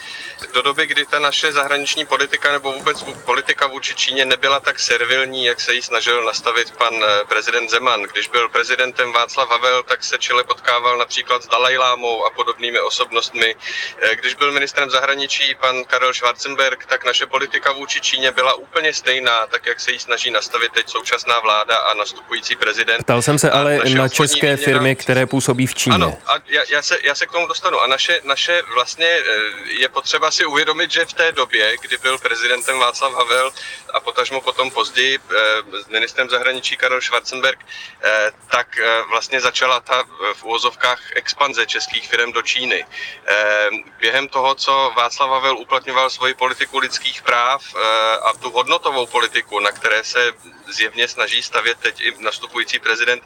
do 0.55 0.63
doby, 0.63 0.87
kdy 0.87 1.07
ta 1.07 1.19
naše 1.19 1.53
zahraniční 1.53 2.07
politika 2.07 2.53
nebo 2.53 2.73
vůbec 2.73 3.03
politika 3.25 3.67
vůči 3.67 3.95
Číně 3.95 4.25
nebyla 4.25 4.61
tak 4.61 4.79
servilní, 4.79 5.45
jak 5.45 5.61
se 5.61 5.75
jí 5.75 5.83
snažil 5.83 6.25
nastavit 6.25 6.71
pan 6.71 6.95
eh, 6.95 7.25
prezident 7.29 7.71
Zeman. 7.71 8.03
Když 8.03 8.29
byl 8.29 8.49
prezidentem 8.49 9.13
Václav 9.13 9.51
Havel, 9.51 9.83
tak 9.83 10.05
se 10.05 10.19
čele 10.19 10.45
potkával 10.45 10.99
například 10.99 11.43
s 11.43 11.49
Dalajlámou 11.49 12.25
a 12.25 12.31
podobnými 12.31 12.81
osobnostmi. 12.81 13.55
Eh, 14.01 14.17
když 14.17 14.35
byl 14.35 14.53
ministrem 14.53 14.91
zahraničí 14.91 15.55
pan 15.61 15.85
Karel 15.85 16.15
Schwarzenberg, 16.15 16.87
tak 16.87 17.05
naše 17.05 17.27
politika 17.27 17.73
vůči 17.73 18.01
Číně 18.01 18.33
byla 18.33 18.55
úplně 18.55 18.95
stejná, 18.95 19.47
tak 19.47 19.67
jak 19.67 19.81
se 19.81 19.93
jí 19.93 19.99
snaží 19.99 20.31
nastavit 20.31 20.73
teď 20.73 20.89
současná 20.89 21.41
vláda 21.41 21.77
a 21.77 21.95
nastupující 21.95 22.57
prezident. 22.57 23.03
Ptal 23.03 23.23
jsem 23.23 23.39
se 23.39 23.51
ale 23.51 23.79
na 23.95 24.09
české 24.09 24.57
firmy, 24.57 24.97
které 24.97 25.27
působí 25.27 25.67
v 25.67 25.80
Číně. 25.81 25.95
Ano, 25.95 26.19
a 26.27 26.35
já, 26.47 26.63
já, 26.69 26.83
se, 26.83 26.99
já 27.03 27.15
se 27.15 27.27
k 27.27 27.33
tomu 27.33 27.47
dostanu. 27.47 27.81
A 27.81 27.87
naše, 27.87 28.21
naše 28.25 28.63
vlastně 28.75 29.07
eh, 29.07 29.23
je 29.67 29.89
potřeba 29.89 30.31
si 30.31 30.45
uvědomit, 30.45 30.91
že 30.91 31.05
v 31.05 31.13
té 31.13 31.33
době, 31.33 31.77
kdy 31.81 31.97
byl 31.97 32.19
prezidentem 32.19 32.79
Václav 32.79 33.13
Havel 33.13 33.53
a 33.95 34.01
potažmo 34.01 34.41
potom 34.41 34.71
později 34.71 35.19
eh, 35.19 35.37
ministrem 35.89 36.31
zahraničí 36.31 36.77
Karel 36.77 37.01
Schwarzenberg, 37.01 37.59
eh, 38.03 38.31
tak 38.51 38.79
vlastně 39.09 39.41
začala 39.41 39.81
ta 39.81 40.05
v 40.35 40.45
úvozovkách 40.45 41.01
expanze 41.17 41.67
českých 41.67 42.09
firm 42.09 42.33
do 42.33 42.43
Číny. 42.43 42.85
Během 44.01 44.29
toho, 44.29 44.55
co 44.55 44.93
Václav 44.97 45.31
Havel 45.31 45.59
uplatňoval 45.59 46.11
svoji 46.11 46.35
politiku 46.35 46.79
lidských 46.79 47.23
práv 47.23 47.63
a 48.23 48.33
tu 48.33 48.51
hodnotovou 48.51 49.07
politiku, 49.07 49.61
na 49.61 49.73
které 49.73 50.05
se 50.05 50.33
zjevně 50.69 51.09
snaží 51.09 51.43
stavět 51.43 51.79
teď 51.79 52.01
i 52.01 52.15
nastupující 52.19 52.79
prezident, 52.79 53.23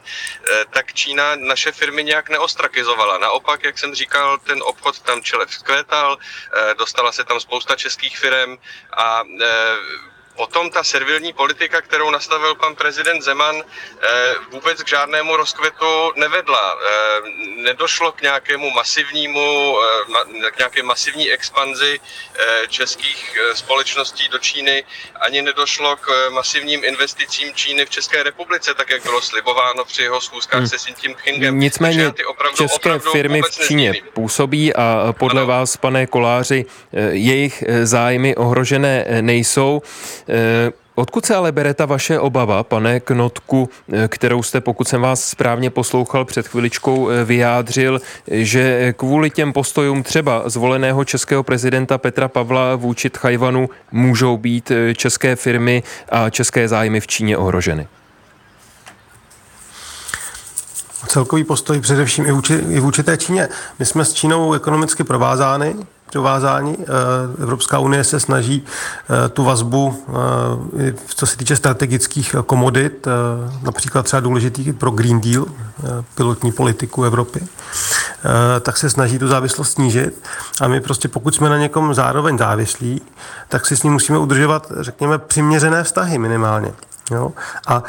tak 0.69 0.93
Čína 0.93 1.35
naše 1.35 1.71
firmy 1.71 2.03
nějak 2.03 2.29
neostrakizovala. 2.45 3.17
Naopak, 3.17 3.63
jak 3.63 3.79
jsem 3.79 3.95
říkal, 3.95 4.37
ten 4.37 4.61
obchod 4.63 4.99
tam 4.99 5.21
čele 5.21 5.45
vzkvétal, 5.45 6.17
eh, 6.17 6.73
dostala 6.77 7.11
se 7.11 7.23
tam 7.23 7.39
spousta 7.39 7.75
českých 7.75 8.17
firm 8.17 8.57
a 8.97 9.23
eh, 9.25 9.75
Potom 10.35 10.69
ta 10.69 10.83
servilní 10.83 11.33
politika, 11.33 11.81
kterou 11.81 12.09
nastavil 12.09 12.55
pan 12.55 12.75
prezident 12.75 13.21
Zeman, 13.21 13.55
eh, 13.61 14.33
vůbec 14.51 14.83
k 14.83 14.87
žádnému 14.87 15.35
rozkvetu 15.35 16.11
nevedla. 16.15 16.77
Nedošlo 17.55 18.11
k 18.11 18.21
nějakému 18.21 18.71
masivnímu, 18.71 19.77
k 20.51 20.57
nějaké 20.57 20.83
masivní 20.83 21.31
expanzi 21.31 21.99
českých 22.67 23.37
společností 23.53 24.29
do 24.29 24.39
Číny, 24.39 24.83
ani 25.21 25.41
nedošlo 25.41 25.95
k 25.95 26.29
masivním 26.29 26.83
investicím 26.83 27.53
Číny 27.53 27.85
v 27.85 27.89
České 27.89 28.23
republice, 28.23 28.73
tak 28.73 28.89
jak 28.89 29.03
bylo 29.03 29.21
slibováno 29.21 29.85
při 29.85 30.01
jeho 30.01 30.21
schůzkách 30.21 30.59
hmm. 30.59 30.67
se 30.67 30.77
Xi 30.77 30.93
Jinpingem. 31.03 31.59
Nicméně 31.59 32.13
opravdu, 32.27 32.57
české 32.57 32.75
opravdu 32.75 33.11
firmy 33.11 33.41
v 33.41 33.67
Číně 33.67 33.87
nezmíním. 33.87 34.13
působí 34.13 34.75
a 34.75 35.13
podle 35.19 35.41
ano. 35.41 35.47
vás, 35.47 35.77
pane 35.77 36.07
Koláři, 36.07 36.65
eh, 36.93 37.09
jejich 37.11 37.63
eh, 37.67 37.85
zájmy 37.85 38.35
ohrožené 38.35 39.05
eh, 39.07 39.21
nejsou. 39.21 39.81
Odkud 40.95 41.25
se 41.25 41.35
ale 41.35 41.51
bere 41.51 41.73
ta 41.73 41.85
vaše 41.85 42.19
obava, 42.19 42.63
pane 42.63 42.99
Knotku, 42.99 43.69
kterou 44.07 44.43
jste, 44.43 44.61
pokud 44.61 44.87
jsem 44.87 45.01
vás 45.01 45.23
správně 45.23 45.69
poslouchal 45.69 46.25
před 46.25 46.47
chviličkou, 46.47 47.09
vyjádřil, 47.25 48.01
že 48.27 48.93
kvůli 48.97 49.29
těm 49.29 49.53
postojům 49.53 50.03
třeba 50.03 50.49
zvoleného 50.49 51.05
českého 51.05 51.43
prezidenta 51.43 51.97
Petra 51.97 52.27
Pavla 52.27 52.75
vůči 52.75 53.09
Tchajvanu 53.09 53.69
můžou 53.91 54.37
být 54.37 54.71
české 54.95 55.35
firmy 55.35 55.83
a 56.09 56.29
české 56.29 56.67
zájmy 56.67 56.99
v 56.99 57.07
Číně 57.07 57.37
ohroženy? 57.37 57.87
celkový 61.07 61.43
postoj 61.43 61.81
především 61.81 62.25
i 62.25 62.31
vůči, 62.31 62.53
i 62.53 62.79
vůči 62.79 63.03
té 63.03 63.17
Číně. 63.17 63.49
My 63.79 63.85
jsme 63.85 64.05
s 64.05 64.13
Čínou 64.13 64.53
ekonomicky 64.53 65.03
provázány, 65.03 65.75
provázání. 66.11 66.77
Eh, 66.79 67.43
Evropská 67.43 67.79
unie 67.79 68.03
se 68.03 68.19
snaží 68.19 68.63
eh, 68.63 69.29
tu 69.29 69.43
vazbu, 69.43 70.05
eh, 70.79 70.93
co 71.07 71.25
se 71.25 71.37
týče 71.37 71.55
strategických 71.55 72.35
komodit, 72.45 73.07
například 73.61 74.03
třeba 74.03 74.19
důležitý 74.19 74.73
pro 74.73 74.91
Green 74.91 75.21
Deal, 75.21 75.45
pilotní 76.15 76.51
politiku 76.51 77.03
Evropy, 77.03 77.41
tak 78.61 78.77
se 78.77 78.89
snaží 78.89 79.19
tu 79.19 79.27
závislost 79.27 79.71
snížit. 79.71 80.23
A 80.61 80.67
my 80.67 80.81
prostě, 80.81 81.07
pokud 81.07 81.35
jsme 81.35 81.49
na 81.49 81.57
někom 81.57 81.93
zároveň 81.93 82.37
závislí, 82.37 83.01
tak 83.49 83.65
si 83.65 83.77
s 83.77 83.83
ním 83.83 83.93
musíme 83.93 84.17
udržovat, 84.17 84.71
řekněme, 84.79 85.17
přiměřené 85.17 85.83
vztahy 85.83 86.17
minimálně. 86.17 86.71
Jo? 87.11 87.31
A 87.67 87.83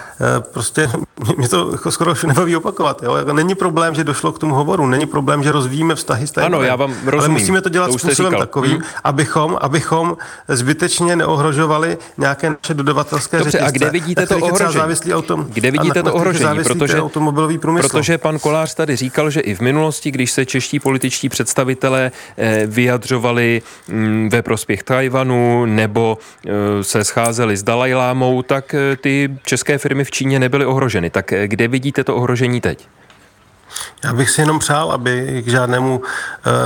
prostě 0.53 0.91
mě 1.37 1.49
to 1.49 1.73
jako 1.73 1.91
skoro 1.91 2.13
už 2.13 2.25
nebaví 2.25 2.57
opakovat. 2.57 3.03
Jo? 3.03 3.15
Jako 3.15 3.33
není 3.33 3.55
problém, 3.55 3.95
že 3.95 4.05
došlo 4.05 4.33
k 4.33 4.39
tomu 4.39 4.55
hovoru, 4.55 4.87
není 4.87 5.07
problém, 5.07 5.43
že 5.43 5.53
rozvíjíme 5.53 5.95
vztahy 5.95 6.27
s 6.27 6.37
Ano, 6.37 6.63
já 6.63 6.77
vám 6.77 6.91
rozumím. 6.91 7.19
Ale 7.21 7.29
musíme 7.29 7.61
to 7.61 7.69
dělat 7.69 7.91
to 7.91 7.99
způsobem 7.99 8.35
takovým, 8.39 8.73
hmm. 8.73 8.83
abychom, 9.05 9.59
abychom 9.61 10.17
zbytečně 10.49 11.17
neohrožovali 11.17 11.99
nějaké 12.19 12.51
naše 12.51 12.75
dodavatelské 12.75 13.39
Dobře, 13.39 13.51
řetězce. 13.51 13.69
a 13.69 13.71
kde 13.71 13.91
vidíte 13.91 14.27
to 14.27 14.39
ohrožení? 14.39 15.15
Autom, 15.15 15.47
kde 15.49 15.71
vidíte 15.71 16.03
to 16.03 16.15
ohrožení? 16.15 16.65
Protože, 16.65 17.03
automobilový 17.03 17.59
průmysl. 17.59 17.89
protože 17.89 18.19
pan 18.19 18.39
Kolář 18.39 18.75
tady 18.75 18.97
říkal, 18.97 19.31
že 19.31 19.41
i 19.41 19.55
v 19.55 19.61
minulosti, 19.61 20.11
když 20.11 20.31
se 20.31 20.47
čeští 20.47 20.81
političtí 20.81 21.29
představitelé 21.29 22.13
eh, 22.37 22.63
vyjadřovali 22.67 23.63
mm, 23.89 24.29
ve 24.33 24.43
prospěch 24.43 24.83
Tajvanu 24.83 25.67
nebo 25.67 26.19
eh, 26.47 26.51
se 26.85 27.05
scházeli 27.05 27.57
s 27.57 27.63
Dalajlámou, 27.63 28.43
tak 28.43 28.75
eh, 28.75 28.97
ty 28.97 29.39
české 29.45 29.79
firmy 29.79 30.05
v 30.05 30.11
Číně 30.11 30.39
nebyly 30.39 30.67
ohroženy. 30.67 31.06
Tak 31.11 31.33
eh, 31.33 31.49
kde 31.49 31.69
vidíte 31.69 32.05
to 32.05 32.17
ohrožení 32.17 32.61
teď? 32.61 32.89
Já 34.05 34.13
bych 34.13 34.31
si 34.31 34.41
jenom 34.41 34.59
přál, 34.59 34.93
aby 34.93 35.43
k 35.47 35.49
žádnému, 35.49 36.03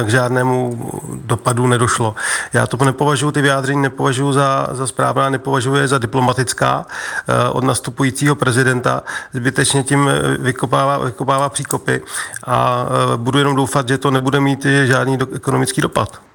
eh, 0.00 0.04
k 0.04 0.08
žádnému 0.08 0.90
dopadu 1.24 1.66
nedošlo. 1.66 2.14
Já 2.52 2.66
to 2.66 2.84
nepovažuji, 2.84 3.30
ty 3.30 3.42
vyjádření 3.42 3.82
nepovažuji 3.82 4.32
za, 4.32 4.68
za 4.72 4.86
správná, 4.86 5.30
nepovažuji 5.30 5.76
je 5.76 5.88
za 5.88 5.98
diplomatická 5.98 6.86
eh, 7.28 7.48
od 7.48 7.64
nastupujícího 7.64 8.34
prezidenta. 8.34 9.02
Zbytečně 9.32 9.82
tím 9.82 10.10
vykopává, 10.38 10.98
vykopává 10.98 11.48
příkopy 11.48 12.02
a 12.46 12.86
budu 13.16 13.38
jenom 13.38 13.56
doufat, 13.56 13.88
že 13.88 13.98
to 13.98 14.10
nebude 14.10 14.40
mít 14.40 14.66
žádný 14.84 15.16
do, 15.16 15.26
ekonomický 15.34 15.80
dopad. 15.80 16.29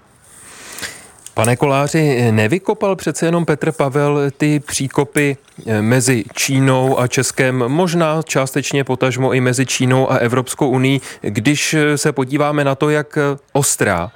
Pane 1.35 1.55
Koláři, 1.55 2.31
nevykopal 2.31 2.95
přece 2.95 3.25
jenom 3.25 3.45
Petr 3.45 3.71
Pavel 3.71 4.31
ty 4.37 4.59
příkopy 4.59 5.37
eh, 5.67 5.81
mezi 5.81 6.23
Čínou 6.35 6.99
a 6.99 7.07
Českem, 7.07 7.57
možná 7.57 8.21
částečně 8.21 8.83
potažmo 8.83 9.33
i 9.33 9.41
mezi 9.41 9.65
Čínou 9.65 10.11
a 10.11 10.17
Evropskou 10.17 10.69
unii, 10.69 11.01
když 11.21 11.73
eh, 11.73 11.97
se 11.97 12.11
podíváme 12.11 12.63
na 12.63 12.75
to, 12.75 12.89
jak 12.89 13.17
ostrá 13.53 14.11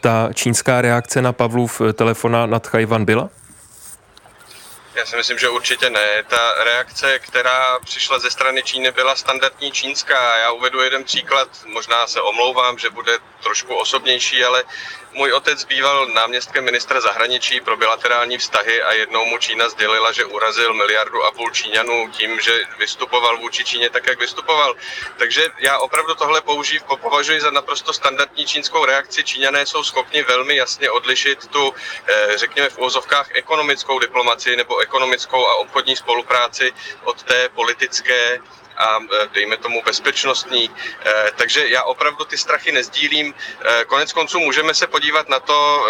ta 0.00 0.28
čínská 0.34 0.80
reakce 0.80 1.22
na 1.22 1.32
Pavlův 1.32 1.82
telefona 1.94 2.46
nad 2.46 2.66
Chajvan 2.66 3.04
byla? 3.04 3.30
Já 4.94 5.06
si 5.06 5.16
myslím, 5.16 5.38
že 5.38 5.48
určitě 5.48 5.90
ne. 5.90 6.22
Ta 6.28 6.64
reakce, 6.64 7.18
která 7.18 7.78
přišla 7.84 8.18
ze 8.18 8.30
strany 8.30 8.62
Číny, 8.62 8.90
byla 8.90 9.16
standardní 9.16 9.72
čínská. 9.72 10.36
Já 10.38 10.52
uvedu 10.52 10.82
jeden 10.82 11.04
příklad, 11.04 11.48
možná 11.66 12.06
se 12.06 12.20
omlouvám, 12.20 12.78
že 12.78 12.90
bude 12.90 13.12
trošku 13.42 13.74
osobnější, 13.74 14.44
ale 14.44 14.64
můj 15.20 15.32
otec 15.32 15.64
býval 15.64 16.06
náměstkem 16.06 16.64
ministra 16.64 17.00
zahraničí 17.00 17.60
pro 17.60 17.76
bilaterální 17.76 18.38
vztahy 18.38 18.82
a 18.82 18.92
jednou 18.92 19.24
mu 19.24 19.38
Čína 19.38 19.68
sdělila, 19.68 20.12
že 20.12 20.24
urazil 20.24 20.74
miliardu 20.74 21.24
a 21.24 21.32
půl 21.32 21.50
Číňanů 21.50 22.08
tím, 22.10 22.40
že 22.40 22.52
vystupoval 22.78 23.36
vůči 23.36 23.64
Číně 23.64 23.90
tak, 23.90 24.06
jak 24.06 24.20
vystupoval. 24.20 24.74
Takže 25.16 25.42
já 25.58 25.78
opravdu 25.78 26.14
tohle 26.14 26.40
použij, 26.40 26.80
považuji 27.00 27.40
za 27.40 27.50
naprosto 27.50 27.92
standardní 27.92 28.46
čínskou 28.46 28.84
reakci. 28.84 29.24
Číňané 29.24 29.66
jsou 29.66 29.84
schopni 29.84 30.22
velmi 30.22 30.56
jasně 30.56 30.90
odlišit 30.90 31.46
tu, 31.46 31.74
eh, 32.08 32.38
řekněme 32.38 32.68
v 32.68 32.78
úvozovkách, 32.78 33.28
ekonomickou 33.34 33.98
diplomaci 33.98 34.56
nebo 34.56 34.78
ekonomickou 34.78 35.46
a 35.46 35.54
obchodní 35.54 35.96
spolupráci 35.96 36.72
od 37.04 37.22
té 37.22 37.48
politické 37.48 38.40
a 38.80 38.98
e, 38.98 39.28
dejme 39.32 39.56
tomu 39.56 39.82
bezpečnostní. 39.82 40.70
E, 40.70 41.30
takže 41.36 41.68
já 41.68 41.82
opravdu 41.82 42.24
ty 42.24 42.38
strachy 42.38 42.72
nezdílím. 42.72 43.34
E, 43.34 43.84
konec 43.84 44.12
konců 44.12 44.40
můžeme 44.40 44.74
se 44.74 44.86
podívat 44.86 45.28
na 45.28 45.40
to, 45.40 45.86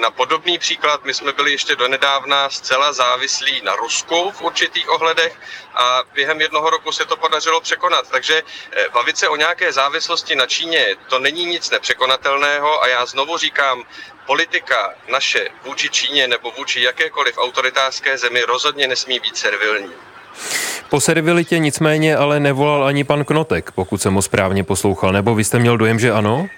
na 0.00 0.10
podobný 0.10 0.58
příklad. 0.58 1.04
My 1.04 1.14
jsme 1.14 1.32
byli 1.32 1.52
ještě 1.52 1.76
donedávna 1.76 2.50
zcela 2.50 2.92
závislí 2.92 3.62
na 3.64 3.76
Rusku 3.76 4.30
v 4.30 4.42
určitých 4.42 4.88
ohledech 4.88 5.40
a 5.74 6.02
během 6.12 6.40
jednoho 6.40 6.70
roku 6.70 6.92
se 6.92 7.04
to 7.04 7.16
podařilo 7.16 7.60
překonat. 7.60 8.10
Takže 8.10 8.42
bavit 8.92 9.18
se 9.18 9.28
o 9.28 9.36
nějaké 9.36 9.72
závislosti 9.72 10.34
na 10.34 10.46
Číně, 10.46 10.96
to 11.08 11.18
není 11.18 11.44
nic 11.44 11.70
nepřekonatelného 11.70 12.82
a 12.82 12.88
já 12.88 13.06
znovu 13.06 13.38
říkám, 13.38 13.84
politika 14.26 14.94
naše 15.08 15.48
vůči 15.62 15.90
Číně 15.90 16.28
nebo 16.28 16.50
vůči 16.50 16.82
jakékoliv 16.82 17.38
autoritářské 17.38 18.18
zemi 18.18 18.42
rozhodně 18.42 18.88
nesmí 18.88 19.20
být 19.20 19.36
servilní. 19.36 19.92
Po 20.90 21.00
servilitě 21.00 21.58
nicméně 21.58 22.16
ale 22.16 22.40
nevolal 22.40 22.84
ani 22.84 23.04
pan 23.04 23.24
Knotek, 23.24 23.70
pokud 23.70 24.02
jsem 24.02 24.14
ho 24.14 24.22
správně 24.22 24.64
poslouchal, 24.64 25.12
nebo 25.12 25.34
vy 25.34 25.44
jste 25.44 25.58
měl 25.58 25.76
dojem, 25.76 25.98
že 25.98 26.12
ano? 26.12 26.48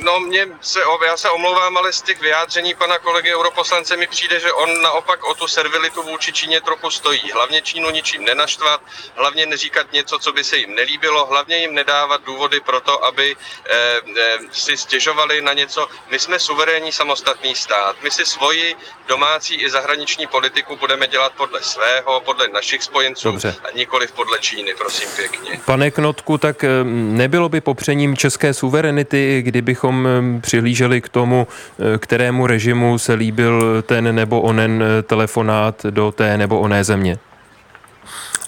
No, 0.00 0.20
mě 0.20 0.46
se, 0.60 0.80
já 1.06 1.16
se 1.16 1.30
omlouvám, 1.30 1.76
ale 1.76 1.92
z 1.92 2.02
těch 2.02 2.20
vyjádření 2.20 2.74
pana 2.74 2.98
kolegy 2.98 3.34
europoslance 3.34 3.96
mi 3.96 4.06
přijde, 4.06 4.40
že 4.40 4.52
on 4.52 4.82
naopak 4.82 5.24
o 5.24 5.34
tu 5.34 5.48
servilitu 5.48 6.02
vůči 6.02 6.32
Číně 6.32 6.60
trochu 6.60 6.90
stojí. 6.90 7.30
Hlavně 7.32 7.62
Čínu 7.62 7.90
ničím 7.90 8.24
nenaštvat, 8.24 8.80
hlavně 9.14 9.46
neříkat 9.46 9.92
něco, 9.92 10.18
co 10.18 10.32
by 10.32 10.44
se 10.44 10.56
jim 10.56 10.74
nelíbilo, 10.74 11.26
hlavně 11.26 11.56
jim 11.56 11.74
nedávat 11.74 12.24
důvody 12.24 12.60
pro 12.60 12.80
to, 12.80 13.04
aby 13.04 13.36
eh, 13.70 14.00
eh, 14.16 14.38
si 14.52 14.76
stěžovali 14.76 15.42
na 15.42 15.52
něco. 15.52 15.88
My 16.10 16.18
jsme 16.18 16.38
suverénní 16.38 16.92
samostatný 16.92 17.54
stát. 17.54 17.96
My 18.02 18.10
si 18.10 18.26
svoji 18.26 18.76
domácí 19.08 19.54
i 19.54 19.70
zahraniční 19.70 20.26
politiku 20.26 20.76
budeme 20.76 21.06
dělat 21.06 21.32
podle 21.36 21.62
svého, 21.62 22.20
podle 22.20 22.48
našich 22.48 22.82
spojenců 22.82 23.28
Dobře. 23.28 23.54
a 23.64 23.76
nikoli 23.76 24.06
podle 24.06 24.38
Číny, 24.38 24.74
prosím 24.78 25.08
pěkně. 25.16 25.60
Pane 25.64 25.90
Knotku, 25.90 26.38
tak 26.38 26.64
eh, 26.64 26.68
nebylo 26.84 27.48
by 27.48 27.60
popřením 27.60 28.16
české 28.16 28.54
suverenity, 28.54 29.42
kdybychom 29.42 29.85
bychom 29.86 30.40
přihlíželi 30.40 31.00
k 31.00 31.08
tomu, 31.08 31.46
eh, 31.78 31.98
kterému 31.98 32.46
režimu 32.46 32.98
se 32.98 33.12
líbil 33.14 33.82
ten 33.86 34.14
nebo 34.14 34.40
onen 34.40 34.82
eh, 34.82 35.02
telefonát 35.02 35.86
do 35.90 36.12
té 36.12 36.38
nebo 36.38 36.60
oné 36.60 36.84
země? 36.84 37.18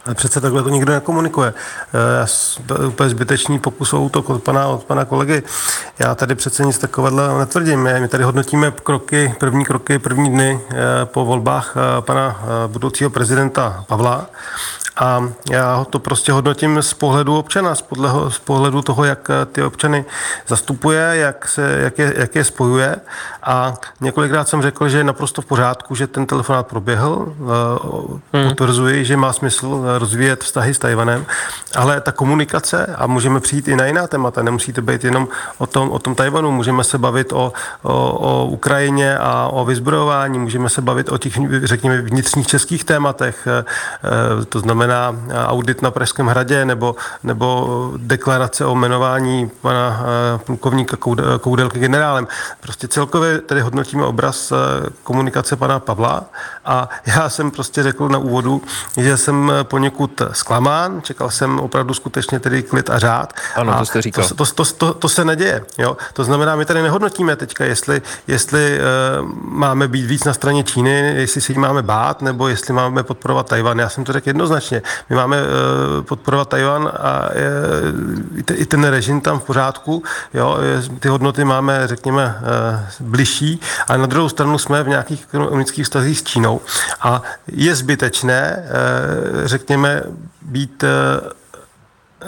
Ale 0.07 0.15
přece 0.15 0.41
takhle 0.41 0.63
to 0.63 0.69
nikdo 0.69 0.93
nekomunikuje. 0.93 1.55
Úplně 2.87 3.11
zbytečný 3.11 3.59
pokus 3.59 3.93
o 3.93 4.01
útok 4.01 4.31
od 4.31 4.43
pana, 4.43 4.67
od 4.67 4.85
pana 4.85 5.05
kolegy. 5.05 5.43
Já 5.99 6.15
tady 6.15 6.35
přece 6.35 6.65
nic 6.65 6.79
takového 6.79 7.39
netvrdím. 7.39 7.83
My 8.01 8.09
tady 8.09 8.25
hodnotíme 8.25 8.71
kroky, 8.83 9.35
první 9.39 9.65
kroky, 9.65 9.99
první 9.99 10.31
dny 10.31 10.61
po 11.05 11.25
volbách 11.25 11.75
pana 12.01 12.41
budoucího 12.67 13.11
prezidenta 13.11 13.85
Pavla 13.89 14.27
a 14.99 15.29
já 15.51 15.87
to 15.91 15.99
prostě 15.99 16.33
hodnotím 16.33 16.83
z 16.83 16.95
pohledu 16.95 17.39
občana, 17.39 17.75
z, 17.75 17.83
podleho, 17.83 18.31
z 18.31 18.39
pohledu 18.39 18.83
toho, 18.83 19.05
jak 19.05 19.31
eh, 19.31 19.47
ty 19.47 19.63
občany 19.63 20.05
zastupuje, 20.47 21.11
jak, 21.13 21.49
se, 21.49 21.79
jak, 21.81 21.99
je, 21.99 22.15
jak 22.17 22.35
je 22.35 22.45
spojuje. 22.45 22.97
A 23.43 23.75
několikrát 24.01 24.49
jsem 24.49 24.63
řekl, 24.63 24.89
že 24.89 24.99
je 24.99 25.05
naprosto 25.05 25.43
v 25.43 25.47
pořádku, 25.47 25.95
že 25.95 26.07
ten 26.07 26.27
telefonát 26.27 26.67
proběhl. 26.67 27.35
Hmm. 28.33 28.49
Potvrzuji, 28.49 29.05
že 29.05 29.17
má 29.17 29.33
smysl 29.33 29.85
eh, 29.85 29.99
rozvíjet 29.99 30.45
vztahy 30.45 30.75
s 30.75 30.79
Tajvanem, 30.79 31.27
ale 31.77 32.01
ta 32.01 32.13
komunikace, 32.13 32.87
a 32.99 33.07
můžeme 33.07 33.41
přijít 33.41 33.69
i 33.69 33.77
na 33.77 33.87
jiná 33.87 34.07
témata, 34.07 34.43
nemusí 34.43 34.73
to 34.73 34.83
být 34.83 35.05
jenom 35.05 35.29
o 35.59 35.67
tom, 35.67 35.91
o 35.91 35.99
tom 35.99 36.15
Tajvanu, 36.15 36.51
můžeme 36.51 36.85
se 36.85 36.99
bavit 36.99 37.33
o, 37.33 37.53
o, 37.83 38.13
o 38.13 38.47
Ukrajině 38.47 39.19
a 39.19 39.49
o 39.53 39.65
vyzbrojování, 39.65 40.39
můžeme 40.39 40.69
se 40.69 40.83
bavit 40.83 41.09
o 41.09 41.19
těch, 41.19 41.33
řekněme, 41.63 42.01
vnitřních 42.03 42.47
českých 42.47 42.85
tématech, 42.85 43.49
to 44.49 44.61
znamená 44.61 44.88
znamená 44.89 45.15
audit 45.47 45.83
na 45.83 45.91
Pražském 45.91 46.27
hradě 46.27 46.65
nebo, 46.65 46.97
nebo 47.23 47.93
deklarace 47.97 48.65
o 48.65 48.75
jmenování 48.75 49.51
pana 49.61 50.01
eh, 50.01 50.39
plukovníka 50.39 50.97
Koudelky 51.41 51.79
generálem. 51.79 52.29
Prostě 52.61 52.89
celkově 52.89 53.41
tady 53.41 53.61
hodnotíme 53.61 54.05
obraz 54.05 54.53
eh, 54.53 54.57
komunikace 55.03 55.57
pana 55.57 55.81
Pavla 55.81 56.25
a 56.65 56.89
já 57.07 57.29
jsem 57.29 57.51
prostě 57.51 57.83
řekl 57.83 58.09
na 58.09 58.19
úvodu, 58.19 58.63
že 58.97 59.17
jsem 59.17 59.53
poněkud 59.63 60.23
zklamán, 60.33 61.03
čekal 61.03 61.31
jsem 61.31 61.61
opravdu 61.61 61.95
skutečně 61.95 62.41
tedy 62.41 62.63
klid 62.63 62.91
a 62.91 62.99
řád. 62.99 63.33
Ano, 63.57 63.73
a 63.73 63.79
to 63.79 63.87
jste 63.87 64.03
říkal. 64.03 64.25
To, 64.29 64.35
to, 64.35 64.45
to, 64.45 64.65
to, 64.65 64.95
to 64.95 65.09
se 65.09 65.25
neděje. 65.25 65.65
Jo? 65.79 65.97
To 66.13 66.25
znamená, 66.25 66.57
my 66.57 66.65
tady 66.65 66.83
nehodnotíme 66.83 67.37
teďka, 67.37 67.65
jestli, 67.65 68.03
jestli 68.27 68.81
uh, 69.21 69.29
máme 69.43 69.89
být 69.89 70.07
víc 70.07 70.25
na 70.25 70.35
straně 70.35 70.65
Číny, 70.65 71.15
jestli 71.17 71.41
si 71.41 71.53
ji 71.53 71.59
máme 71.59 71.83
bát, 71.83 72.23
nebo 72.23 72.49
jestli 72.49 72.75
máme 72.75 73.03
podporovat 73.03 73.49
Tajvan. 73.49 73.79
Já 73.79 73.89
jsem 73.89 74.05
to 74.05 74.13
řekl 74.13 74.29
jednoznačně. 74.29 74.78
My 75.11 75.17
máme 75.17 75.37
eh, 75.37 76.03
podporovat 76.03 76.49
Tajvan 76.49 76.93
a 77.01 77.29
i 78.53 78.67
ten 78.67 78.85
režim 78.85 79.21
tam 79.21 79.41
v 79.41 79.45
pořádku. 79.45 80.03
Jo, 80.35 80.59
ty 81.01 81.09
hodnoty 81.09 81.45
máme, 81.45 81.87
řekněme, 81.87 82.39
eh, 82.39 82.87
bližší, 83.01 83.61
ale 83.89 83.99
na 83.99 84.07
druhou 84.07 84.29
stranu 84.29 84.59
jsme 84.59 84.83
v 84.83 84.89
nějakých 84.89 85.25
ekonomických 85.25 85.85
vztazích 85.85 86.19
s 86.19 86.23
Čínou. 86.23 86.61
A 87.01 87.23
je 87.47 87.75
zbytečné, 87.75 88.57
eh, 88.57 89.49
řekněme, 89.49 90.03
být 90.43 90.85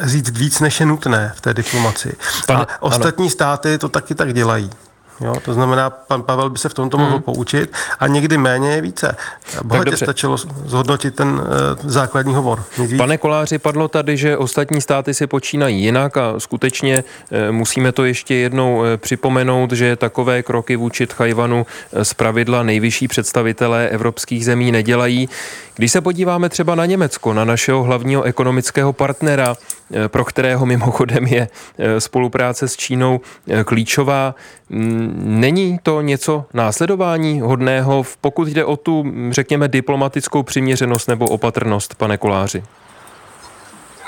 říct 0.00 0.30
víc, 0.30 0.60
než 0.60 0.80
je 0.80 0.86
nutné 0.86 1.32
v 1.36 1.40
té 1.40 1.54
diplomaci. 1.54 2.16
Pane, 2.46 2.64
a 2.64 2.82
ostatní 2.82 3.24
ano. 3.24 3.30
státy 3.30 3.78
to 3.78 3.88
taky 3.88 4.14
tak 4.14 4.34
dělají. 4.34 4.70
Jo, 5.20 5.34
to 5.44 5.54
znamená, 5.54 5.90
pan 5.90 6.22
Pavel 6.22 6.50
by 6.50 6.58
se 6.58 6.68
v 6.68 6.74
tomto 6.74 6.98
mohl 6.98 7.10
hmm. 7.10 7.22
poučit 7.22 7.72
a 7.98 8.06
někdy 8.06 8.38
méně 8.38 8.70
je 8.70 8.80
více. 8.80 9.16
Bohatě 9.64 9.96
stačilo 9.96 10.36
zhodnotit 10.64 11.14
ten 11.14 11.28
uh, 11.28 11.40
základní 11.90 12.34
hovor. 12.34 12.64
Pane 12.96 13.18
Koláři, 13.18 13.58
padlo 13.58 13.88
tady, 13.88 14.16
že 14.16 14.36
ostatní 14.36 14.80
státy 14.80 15.14
si 15.14 15.26
počínají 15.26 15.82
jinak 15.82 16.16
a 16.16 16.34
skutečně 16.38 17.04
uh, 17.04 17.38
musíme 17.52 17.92
to 17.92 18.04
ještě 18.04 18.34
jednou 18.34 18.78
uh, 18.78 18.84
připomenout, 18.96 19.72
že 19.72 19.96
takové 19.96 20.42
kroky 20.42 20.76
vůči 20.76 21.06
Tchajvanu 21.06 21.66
z 22.02 22.14
pravidla 22.14 22.62
nejvyšší 22.62 23.08
představitelé 23.08 23.88
evropských 23.88 24.44
zemí 24.44 24.72
nedělají. 24.72 25.28
Když 25.74 25.92
se 25.92 26.00
podíváme 26.00 26.48
třeba 26.48 26.74
na 26.74 26.86
Německo, 26.86 27.34
na 27.34 27.44
našeho 27.44 27.82
hlavního 27.82 28.22
ekonomického 28.22 28.92
partnera, 28.92 29.56
pro 30.08 30.24
kterého 30.24 30.66
mimochodem 30.66 31.26
je 31.26 31.48
eh, 31.78 32.00
spolupráce 32.00 32.68
s 32.68 32.76
Čínou 32.76 33.20
eh, 33.48 33.64
klíčová. 33.64 34.34
Mm, 34.68 35.40
není 35.40 35.78
to 35.82 36.00
něco 36.00 36.44
následování 36.54 37.40
hodného, 37.40 38.02
pokud 38.20 38.48
jde 38.48 38.64
o 38.64 38.76
tu, 38.76 39.12
řekněme, 39.30 39.68
diplomatickou 39.68 40.42
přiměřenost 40.42 41.08
nebo 41.08 41.26
opatrnost, 41.26 41.94
pane 41.94 42.18
Koláři? 42.18 42.62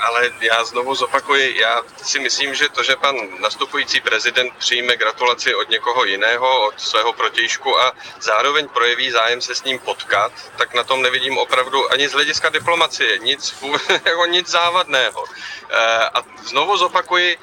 Ale 0.03 0.31
já 0.41 0.63
znovu 0.63 0.95
zopakuji, 0.95 1.59
já 1.59 1.81
si 2.03 2.19
myslím, 2.19 2.55
že 2.55 2.69
to, 2.69 2.83
že 2.83 2.95
pan 2.95 3.15
nastupující 3.39 4.01
prezident 4.01 4.53
přijme 4.57 4.97
gratulaci 4.97 5.55
od 5.55 5.69
někoho 5.69 6.05
jiného, 6.05 6.67
od 6.67 6.81
svého 6.81 7.13
protějšku 7.13 7.79
a 7.79 7.93
zároveň 8.21 8.67
projeví 8.67 9.11
zájem 9.11 9.41
se 9.41 9.55
s 9.55 9.63
ním 9.63 9.79
potkat, 9.79 10.31
tak 10.57 10.73
na 10.73 10.83
tom 10.83 11.01
nevidím 11.01 11.37
opravdu 11.37 11.91
ani 11.91 12.09
z 12.09 12.13
hlediska 12.13 12.49
diplomacie 12.49 13.17
nic, 13.17 13.55
jako 14.05 14.25
nic 14.25 14.47
závadného. 14.47 15.25
Eh, 15.69 16.09
a 16.13 16.23
znovu 16.43 16.77
zopakuji, 16.77 17.37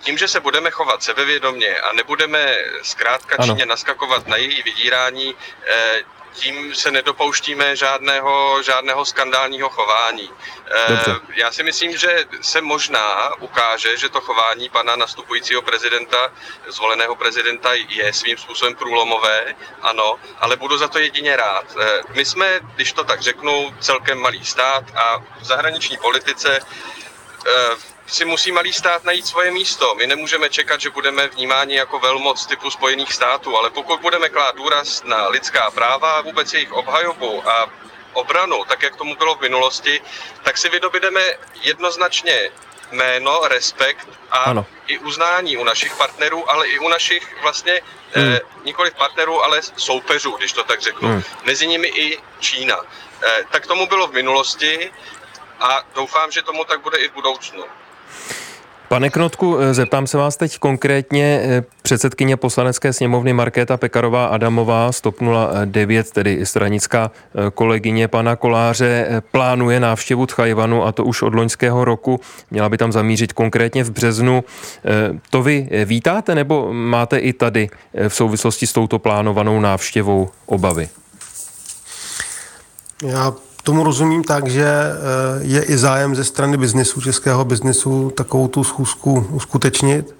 tím, 0.00 0.18
že 0.18 0.28
se 0.28 0.40
budeme 0.40 0.70
chovat 0.70 1.02
sebevědomně 1.02 1.78
a 1.78 1.92
nebudeme 1.92 2.56
zkrátka 2.82 3.36
ano. 3.38 3.46
Číně 3.46 3.66
naskakovat 3.66 4.26
na 4.26 4.36
její 4.36 4.62
vydírání, 4.62 5.34
eh, 5.66 6.02
tím 6.32 6.74
se 6.74 6.90
nedopouštíme 6.90 7.76
žádného, 7.76 8.62
žádného 8.62 9.04
skandálního 9.04 9.68
chování. 9.68 10.30
Eh, 10.70 10.88
Dobře. 10.88 11.14
Já 11.34 11.52
si 11.52 11.62
myslím, 11.62 11.96
že 11.96 12.24
se 12.40 12.60
možná 12.60 13.34
ukáže, 13.40 13.96
že 13.96 14.08
to 14.08 14.20
chování 14.20 14.68
pana 14.68 14.96
nastupujícího 14.96 15.62
prezidenta, 15.62 16.32
zvoleného 16.66 17.16
prezidenta, 17.16 17.74
je 17.74 18.12
svým 18.12 18.36
způsobem 18.36 18.74
průlomové, 18.74 19.54
ano, 19.82 20.16
ale 20.38 20.56
budu 20.56 20.78
za 20.78 20.88
to 20.88 20.98
jedině 20.98 21.36
rád. 21.36 21.64
Eh, 21.80 22.00
my 22.14 22.24
jsme, 22.24 22.60
když 22.74 22.92
to 22.92 23.04
tak 23.04 23.20
řeknu, 23.20 23.74
celkem 23.80 24.18
malý 24.18 24.44
stát 24.44 24.84
a 24.96 25.18
v 25.40 25.44
zahraniční 25.44 25.96
politice 25.96 26.60
si 28.08 28.24
musí 28.24 28.52
malý 28.52 28.72
stát 28.72 29.04
najít 29.04 29.26
svoje 29.26 29.50
místo. 29.50 29.94
My 29.94 30.06
nemůžeme 30.06 30.48
čekat, 30.48 30.80
že 30.80 30.90
budeme 30.90 31.28
vnímáni 31.28 31.74
jako 31.74 31.98
velmoc 31.98 32.46
typu 32.46 32.70
Spojených 32.70 33.12
států, 33.12 33.56
ale 33.56 33.70
pokud 33.70 34.00
budeme 34.00 34.28
klát 34.28 34.56
důraz 34.56 35.02
na 35.02 35.28
lidská 35.28 35.70
práva 35.70 36.12
a 36.12 36.20
vůbec 36.20 36.52
jejich 36.52 36.72
obhajobu 36.72 37.48
a 37.50 37.70
obranu, 38.12 38.64
tak 38.68 38.82
jak 38.82 38.96
tomu 38.96 39.16
bylo 39.16 39.34
v 39.34 39.40
minulosti, 39.40 40.00
tak 40.42 40.58
si 40.58 40.68
vydobídeme 40.68 41.20
jednoznačně 41.62 42.50
jméno, 42.92 43.40
respekt 43.48 44.08
a 44.30 44.38
ano. 44.38 44.66
i 44.86 44.98
uznání 44.98 45.56
u 45.56 45.64
našich 45.64 45.96
partnerů, 45.96 46.50
ale 46.50 46.68
i 46.68 46.78
u 46.78 46.88
našich 46.88 47.42
vlastně 47.42 47.80
hmm. 48.12 48.34
eh, 48.34 48.40
nikoli 48.64 48.90
partnerů, 48.90 49.44
ale 49.44 49.60
soupeřů, 49.76 50.36
když 50.36 50.52
to 50.52 50.64
tak 50.64 50.80
řeknu. 50.80 51.08
Hmm. 51.08 51.22
Mezi 51.44 51.66
nimi 51.66 51.88
i 51.88 52.18
Čína. 52.40 52.76
Eh, 53.22 53.44
tak 53.50 53.66
tomu 53.66 53.86
bylo 53.86 54.06
v 54.06 54.12
minulosti 54.12 54.92
a 55.60 55.82
doufám, 55.94 56.30
že 56.30 56.42
tomu 56.42 56.64
tak 56.64 56.80
bude 56.80 56.98
i 56.98 57.08
v 57.08 57.12
budoucnu. 57.12 57.64
Pane 58.88 59.10
Knotku, 59.10 59.58
eh, 59.58 59.74
zeptám 59.74 60.06
se 60.06 60.18
vás 60.18 60.36
teď 60.36 60.58
konkrétně. 60.58 61.40
Eh, 61.42 61.64
předsedkyně 61.82 62.36
poslanecké 62.36 62.92
sněmovny 62.92 63.32
Markéta 63.32 63.76
Pekarová 63.76 64.26
Adamová, 64.26 64.92
stopnula 64.92 65.50
9, 65.64 66.10
tedy 66.10 66.46
stranická 66.46 67.10
eh, 67.10 67.50
kolegyně 67.50 68.08
pana 68.08 68.36
Koláře, 68.36 69.22
plánuje 69.30 69.80
návštěvu 69.80 70.26
Tchajvanu 70.26 70.84
a 70.84 70.92
to 70.92 71.04
už 71.04 71.22
od 71.22 71.34
loňského 71.34 71.84
roku. 71.84 72.20
Měla 72.50 72.68
by 72.68 72.78
tam 72.78 72.92
zamířit 72.92 73.32
konkrétně 73.32 73.84
v 73.84 73.90
březnu. 73.90 74.44
To 75.30 75.42
vy 75.42 75.68
vítáte 75.84 76.34
nebo 76.34 76.72
máte 76.72 77.18
i 77.18 77.32
tady 77.32 77.68
v 78.08 78.14
souvislosti 78.14 78.66
s 78.66 78.72
touto 78.72 78.98
plánovanou 78.98 79.60
návštěvou 79.60 80.28
obavy? 80.46 80.88
Já 83.04 83.32
tomu 83.68 83.84
rozumím 83.84 84.24
tak, 84.24 84.48
že 84.48 84.64
eh, 84.64 84.94
je 85.40 85.62
i 85.62 85.78
zájem 85.78 86.16
ze 86.16 86.24
strany 86.24 86.56
biznisu, 86.56 87.00
českého 87.00 87.44
biznisu, 87.44 88.10
takovou 88.10 88.48
tu 88.48 88.64
schůzku 88.64 89.26
uskutečnit. 89.30 90.14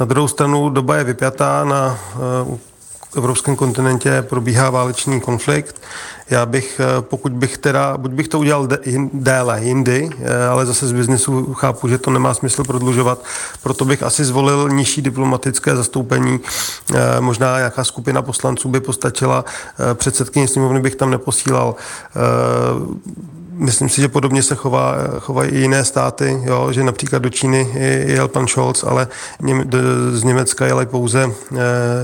Na 0.00 0.06
druhou 0.06 0.28
stranu 0.28 0.70
doba 0.70 0.96
je 0.96 1.04
vypjatá, 1.04 1.64
na 1.64 1.98
eh, 2.14 2.58
evropském 3.16 3.56
kontinentě 3.56 4.22
probíhá 4.22 4.70
válečný 4.70 5.20
konflikt. 5.20 5.82
Já 6.30 6.46
bych, 6.46 6.80
eh, 6.80 7.02
pokud 7.02 7.32
bych 7.32 7.58
teda, 7.58 7.96
buď 7.96 8.10
bych 8.10 8.28
to 8.28 8.38
udělal 8.38 8.68
déle, 9.12 9.64
jindy, 9.64 10.10
eh, 10.18 10.46
ale 10.46 10.66
zase 10.66 10.86
z 10.86 10.92
biznesu 10.92 11.54
chápu, 11.54 11.88
že 11.88 11.98
to 11.98 12.10
nemá 12.10 12.34
smysl 12.34 12.64
prodlužovat, 12.64 13.24
proto 13.62 13.84
bych 13.84 14.02
asi 14.02 14.24
zvolil 14.24 14.68
nižší 14.68 15.02
diplomatické 15.02 15.76
zastoupení. 15.76 16.40
Eh, 16.94 17.20
možná 17.20 17.58
nějaká 17.58 17.84
skupina 17.84 18.22
poslanců 18.22 18.68
by 18.68 18.80
postačila, 18.80 19.44
předsedkyně 19.94 20.48
sněmovny 20.48 20.80
bych 20.80 20.96
tam 20.96 21.10
neposílal 21.10 21.74
Myslím 23.58 23.88
si, 23.88 24.00
že 24.00 24.08
podobně 24.08 24.42
se 24.42 24.54
chová, 24.54 24.96
chovají 25.20 25.50
i 25.50 25.58
jiné 25.58 25.84
státy, 25.84 26.40
jo, 26.44 26.72
že 26.72 26.84
například 26.84 27.22
do 27.22 27.30
Číny 27.30 27.68
jel 28.06 28.28
pan 28.28 28.46
Scholz, 28.46 28.84
ale 28.84 29.08
z 30.10 30.24
Německa 30.24 30.66
jela 30.66 30.84
pouze 30.84 31.22
e, 31.24 31.28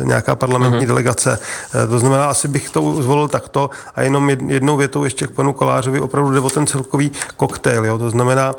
nějaká 0.05 0.37
parlamentní 0.37 0.79
uh-huh. 0.79 0.87
delegace. 0.87 1.39
E, 1.85 1.87
to 1.87 1.99
znamená, 1.99 2.27
asi 2.27 2.49
bych 2.49 2.71
to 2.71 3.03
zvolil 3.03 3.29
takto 3.29 3.71
a 3.95 4.03
jenom 4.03 4.31
jednou 4.31 4.77
větou 4.77 5.05
ještě 5.05 5.27
k 5.27 5.31
panu 5.31 5.53
Kolářovi 5.53 6.01
opravdu 6.01 6.31
jde 6.31 6.41
o 6.41 6.51
ten 6.51 6.67
celkový 6.67 7.13
koktejl. 7.37 7.87
Jo. 7.87 7.99
To 7.99 8.11
znamená, 8.11 8.55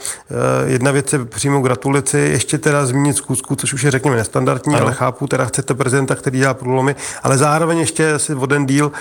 e, 0.66 0.72
jedna 0.72 0.92
věc 0.92 1.14
je 1.14 1.26
přímo 1.26 1.62
gratulaci, 1.62 2.18
ještě 2.18 2.58
teda 2.58 2.86
zmínit 2.86 3.18
zkusku, 3.18 3.56
což 3.56 3.74
už 3.74 3.84
je 3.84 3.92
řekněme 3.92 4.18
nestandardní, 4.18 4.76
ano. 4.76 4.84
ale 4.84 4.94
chápu, 4.94 5.28
teda 5.28 5.46
chcete 5.46 5.74
prezidenta, 5.74 6.16
který 6.16 6.40
dělá 6.40 6.54
průlomy, 6.54 6.96
ale 7.24 7.38
zároveň 7.38 7.80
ještě 7.80 8.14
asi 8.14 8.36
o 8.36 8.46
den 8.46 8.66
díl 8.66 8.92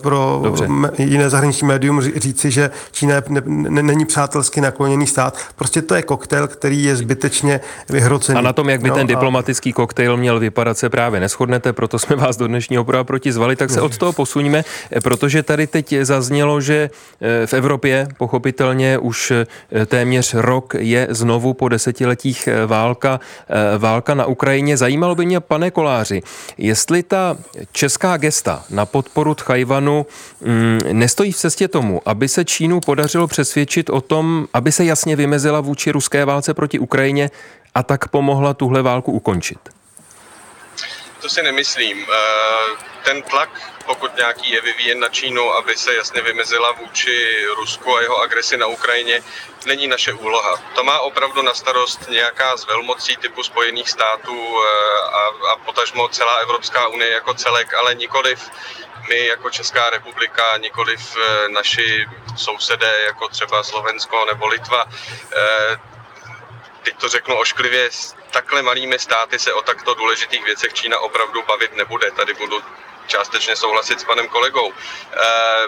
pro 0.00 0.40
Dobře. 0.42 0.68
jiné 0.98 1.30
zahraniční 1.30 1.66
médium 1.66 2.02
říci, 2.02 2.50
že 2.50 2.70
Čína 2.92 3.14
je 3.14 3.21
ne, 3.28 3.42
ne, 3.46 3.82
není 3.82 4.04
přátelsky 4.04 4.60
nakloněný 4.60 5.06
stát. 5.06 5.38
Prostě 5.56 5.82
to 5.82 5.94
je 5.94 6.02
koktejl, 6.02 6.48
který 6.48 6.84
je 6.84 6.96
zbytečně 6.96 7.60
vyhrocený. 7.88 8.38
A 8.38 8.42
na 8.42 8.52
tom, 8.52 8.68
jak 8.68 8.80
by 8.80 8.88
no, 8.88 8.94
ten 8.94 9.06
diplomatický 9.06 9.72
koktejl 9.72 10.16
měl 10.16 10.40
vypadat, 10.40 10.78
se 10.78 10.90
právě 10.90 11.20
neschodnete, 11.20 11.72
proto 11.72 11.98
jsme 11.98 12.16
vás 12.16 12.36
do 12.36 12.46
dnešního 12.46 12.84
prova 12.84 13.04
proti 13.04 13.32
zvali, 13.32 13.56
tak 13.56 13.70
se 13.70 13.80
od 13.80 13.98
toho 13.98 14.12
posuníme, 14.12 14.64
protože 15.02 15.42
tady 15.42 15.66
teď 15.66 15.94
zaznělo, 16.02 16.60
že 16.60 16.90
eh, 17.20 17.46
v 17.46 17.54
Evropě 17.54 18.08
pochopitelně 18.18 18.98
už 18.98 19.30
eh, 19.30 19.86
téměř 19.86 20.34
rok 20.34 20.74
je 20.78 21.06
znovu 21.10 21.54
po 21.54 21.68
desetiletích 21.68 22.48
eh, 22.48 22.66
válka, 22.66 23.20
válka 23.78 24.14
na 24.14 24.26
Ukrajině. 24.26 24.76
Zajímalo 24.76 25.14
by 25.14 25.26
mě, 25.26 25.40
pane 25.40 25.70
Koláři, 25.70 26.22
jestli 26.58 27.02
ta 27.02 27.36
česká 27.72 28.16
gesta 28.16 28.64
na 28.70 28.86
podporu 28.86 29.34
Tchajvanu 29.34 30.06
mm, 30.40 30.80
nestojí 30.92 31.32
v 31.32 31.36
cestě 31.36 31.68
tomu, 31.68 32.00
aby 32.06 32.28
se 32.28 32.44
Čínu 32.44 32.80
podařilo 32.80 33.11
podařilo 33.12 33.28
přesvědčit 33.28 33.90
o 33.90 34.00
tom, 34.00 34.46
aby 34.54 34.72
se 34.72 34.84
jasně 34.84 35.16
vymezila 35.16 35.60
vůči 35.60 35.90
ruské 35.92 36.24
válce 36.24 36.54
proti 36.54 36.78
Ukrajině 36.78 37.30
a 37.74 37.82
tak 37.82 38.08
pomohla 38.08 38.54
tuhle 38.54 38.82
válku 38.82 39.12
ukončit? 39.12 39.58
To 41.20 41.28
si 41.28 41.42
nemyslím. 41.42 42.06
Eh, 42.08 42.92
ten 43.04 43.22
tlak, 43.22 43.50
pokud 43.86 44.16
nějaký 44.16 44.50
je 44.50 44.60
vyvíjen 44.60 45.00
na 45.00 45.08
Čínu, 45.08 45.52
aby 45.52 45.76
se 45.76 45.94
jasně 45.94 46.22
vymezila 46.22 46.72
vůči 46.72 47.44
Rusku 47.56 47.96
a 47.96 48.00
jeho 48.00 48.16
agresi 48.22 48.56
na 48.56 48.66
Ukrajině, 48.66 49.20
není 49.66 49.86
naše 49.86 50.12
úloha. 50.12 50.56
To 50.74 50.84
má 50.84 51.00
opravdu 51.00 51.42
na 51.42 51.54
starost 51.54 52.08
nějaká 52.08 52.56
z 52.56 52.66
velmocí 52.66 53.16
typu 53.16 53.42
Spojených 53.42 53.90
států 53.90 54.32
eh, 54.32 54.64
a, 55.20 55.52
a 55.52 55.56
potažmo 55.56 56.08
celá 56.08 56.34
Evropská 56.36 56.88
unie 56.88 57.10
jako 57.12 57.34
celek, 57.34 57.74
ale 57.74 57.94
nikoliv 57.94 58.50
my 59.08 59.26
jako 59.26 59.50
Česká 59.50 59.90
republika, 59.90 60.56
nikoliv 60.56 61.16
eh, 61.16 61.48
naši 61.48 62.06
sousedé 62.36 63.02
jako 63.06 63.28
třeba 63.28 63.62
Slovensko 63.62 64.24
nebo 64.24 64.46
Litva. 64.46 64.84
Eh, 65.36 65.78
teď 66.82 66.96
to 66.96 67.08
řeknu 67.08 67.38
ošklivě, 67.38 67.90
s 67.90 68.14
takhle 68.30 68.62
malými 68.62 68.98
státy 68.98 69.38
se 69.38 69.52
o 69.52 69.62
takto 69.62 69.94
důležitých 69.94 70.44
věcech 70.44 70.72
Čína 70.74 70.98
opravdu 70.98 71.42
bavit 71.42 71.76
nebude. 71.76 72.10
Tady 72.10 72.34
budu 72.34 72.62
částečně 73.06 73.56
souhlasit 73.56 74.00
s 74.00 74.04
panem 74.04 74.28
kolegou. 74.28 74.72
Eh, 75.12 75.66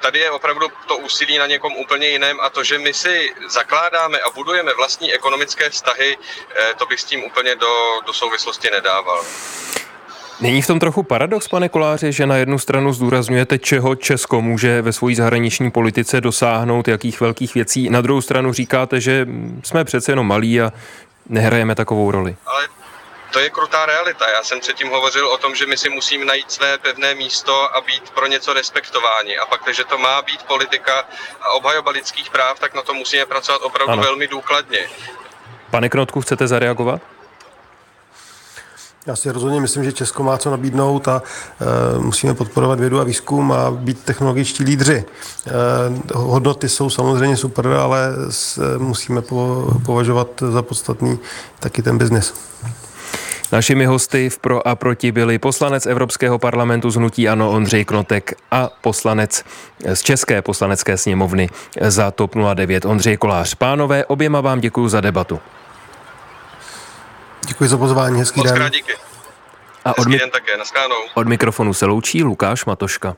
tady 0.00 0.18
je 0.18 0.30
opravdu 0.30 0.68
to 0.86 0.96
úsilí 0.96 1.38
na 1.38 1.46
někom 1.46 1.72
úplně 1.76 2.08
jiném 2.08 2.40
a 2.40 2.50
to, 2.50 2.64
že 2.64 2.78
my 2.78 2.94
si 2.94 3.34
zakládáme 3.48 4.20
a 4.20 4.30
budujeme 4.30 4.74
vlastní 4.74 5.14
ekonomické 5.14 5.70
vztahy, 5.70 6.18
to 6.78 6.86
bych 6.86 7.00
s 7.00 7.04
tím 7.04 7.24
úplně 7.24 7.54
do, 7.54 8.00
do 8.06 8.12
souvislosti 8.12 8.70
nedával. 8.70 9.24
Není 10.42 10.62
v 10.62 10.66
tom 10.66 10.80
trochu 10.80 11.02
paradox, 11.02 11.48
pane 11.48 11.68
Koláři, 11.68 12.12
že 12.12 12.26
na 12.26 12.36
jednu 12.36 12.58
stranu 12.58 12.92
zdůrazňujete, 12.92 13.58
čeho 13.58 13.94
Česko 13.94 14.40
může 14.40 14.82
ve 14.82 14.92
své 14.92 15.14
zahraniční 15.14 15.70
politice 15.70 16.20
dosáhnout, 16.20 16.88
jakých 16.88 17.20
velkých 17.20 17.54
věcí, 17.54 17.90
na 17.90 18.00
druhou 18.00 18.20
stranu 18.20 18.52
říkáte, 18.52 19.00
že 19.00 19.26
jsme 19.62 19.84
přece 19.84 20.12
jenom 20.12 20.26
malí 20.26 20.60
a 20.60 20.72
nehrajeme 21.28 21.74
takovou 21.74 22.10
roli. 22.10 22.36
Ale 22.46 22.68
to 23.32 23.38
je 23.38 23.50
krutá 23.50 23.86
realita. 23.86 24.30
Já 24.30 24.42
jsem 24.42 24.60
předtím 24.60 24.88
hovořil 24.88 25.28
o 25.28 25.38
tom, 25.38 25.54
že 25.54 25.66
my 25.66 25.76
si 25.76 25.88
musíme 25.88 26.24
najít 26.24 26.50
své 26.50 26.78
pevné 26.78 27.14
místo 27.14 27.76
a 27.76 27.80
být 27.80 28.10
pro 28.10 28.26
něco 28.26 28.52
respektováni. 28.52 29.38
A 29.38 29.46
pak, 29.46 29.60
když 29.64 29.82
to 29.90 29.98
má 29.98 30.22
být 30.22 30.42
politika 30.42 31.04
a 31.40 31.52
obhajoba 31.56 31.90
lidských 31.90 32.30
práv, 32.30 32.58
tak 32.58 32.74
na 32.74 32.82
to 32.82 32.94
musíme 32.94 33.26
pracovat 33.26 33.62
opravdu 33.62 33.92
ano. 33.92 34.02
velmi 34.02 34.28
důkladně. 34.28 34.88
Pane 35.70 35.88
Knotku, 35.88 36.20
chcete 36.20 36.46
zareagovat? 36.46 37.00
Já 39.06 39.16
si 39.16 39.30
rozhodně 39.30 39.60
myslím, 39.60 39.84
že 39.84 39.92
Česko 39.92 40.22
má 40.22 40.38
co 40.38 40.50
nabídnout 40.50 41.08
a 41.08 41.22
e, 41.60 41.98
musíme 41.98 42.34
podporovat 42.34 42.80
vědu 42.80 43.00
a 43.00 43.04
výzkum 43.04 43.52
a 43.52 43.70
být 43.70 44.04
technologičtí 44.04 44.64
lídři. 44.64 45.04
E, 45.46 45.52
hodnoty 46.14 46.68
jsou 46.68 46.90
samozřejmě 46.90 47.36
super, 47.36 47.66
ale 47.66 48.08
s, 48.30 48.78
musíme 48.78 49.22
po, 49.22 49.66
považovat 49.86 50.28
za 50.52 50.62
podstatný 50.62 51.18
taky 51.60 51.82
ten 51.82 51.98
biznis. 51.98 52.34
Našimi 53.52 53.86
hosty 53.86 54.30
v 54.30 54.38
Pro 54.38 54.68
a 54.68 54.74
Proti 54.74 55.12
byli 55.12 55.38
poslanec 55.38 55.86
Evropského 55.86 56.38
parlamentu 56.38 56.90
z 56.90 56.96
Hnutí 56.96 57.28
Ano 57.28 57.50
Ondřej 57.50 57.84
Knotek 57.84 58.34
a 58.50 58.70
poslanec 58.80 59.44
z 59.94 60.02
České 60.02 60.42
poslanecké 60.42 60.96
sněmovny 60.96 61.48
za 61.80 62.10
TOP 62.10 62.34
09 62.54 62.84
Ondřej 62.84 63.16
Kolář. 63.16 63.54
Pánové, 63.54 64.04
oběma 64.04 64.40
vám 64.40 64.60
děkuji 64.60 64.88
za 64.88 65.00
debatu. 65.00 65.40
Děkuji 67.46 67.68
za 67.68 67.76
pozvání, 67.78 68.18
hezký 68.18 68.40
Moc 68.40 68.52
den. 68.52 68.70
díky. 68.70 68.92
A 69.84 69.98
od, 69.98 70.06
mi- 70.08 70.18
den 70.18 70.30
také, 70.30 70.52
od 71.14 71.28
mikrofonu 71.28 71.74
se 71.74 71.86
loučí 71.86 72.22
Lukáš 72.24 72.64
Matoška. 72.64 73.16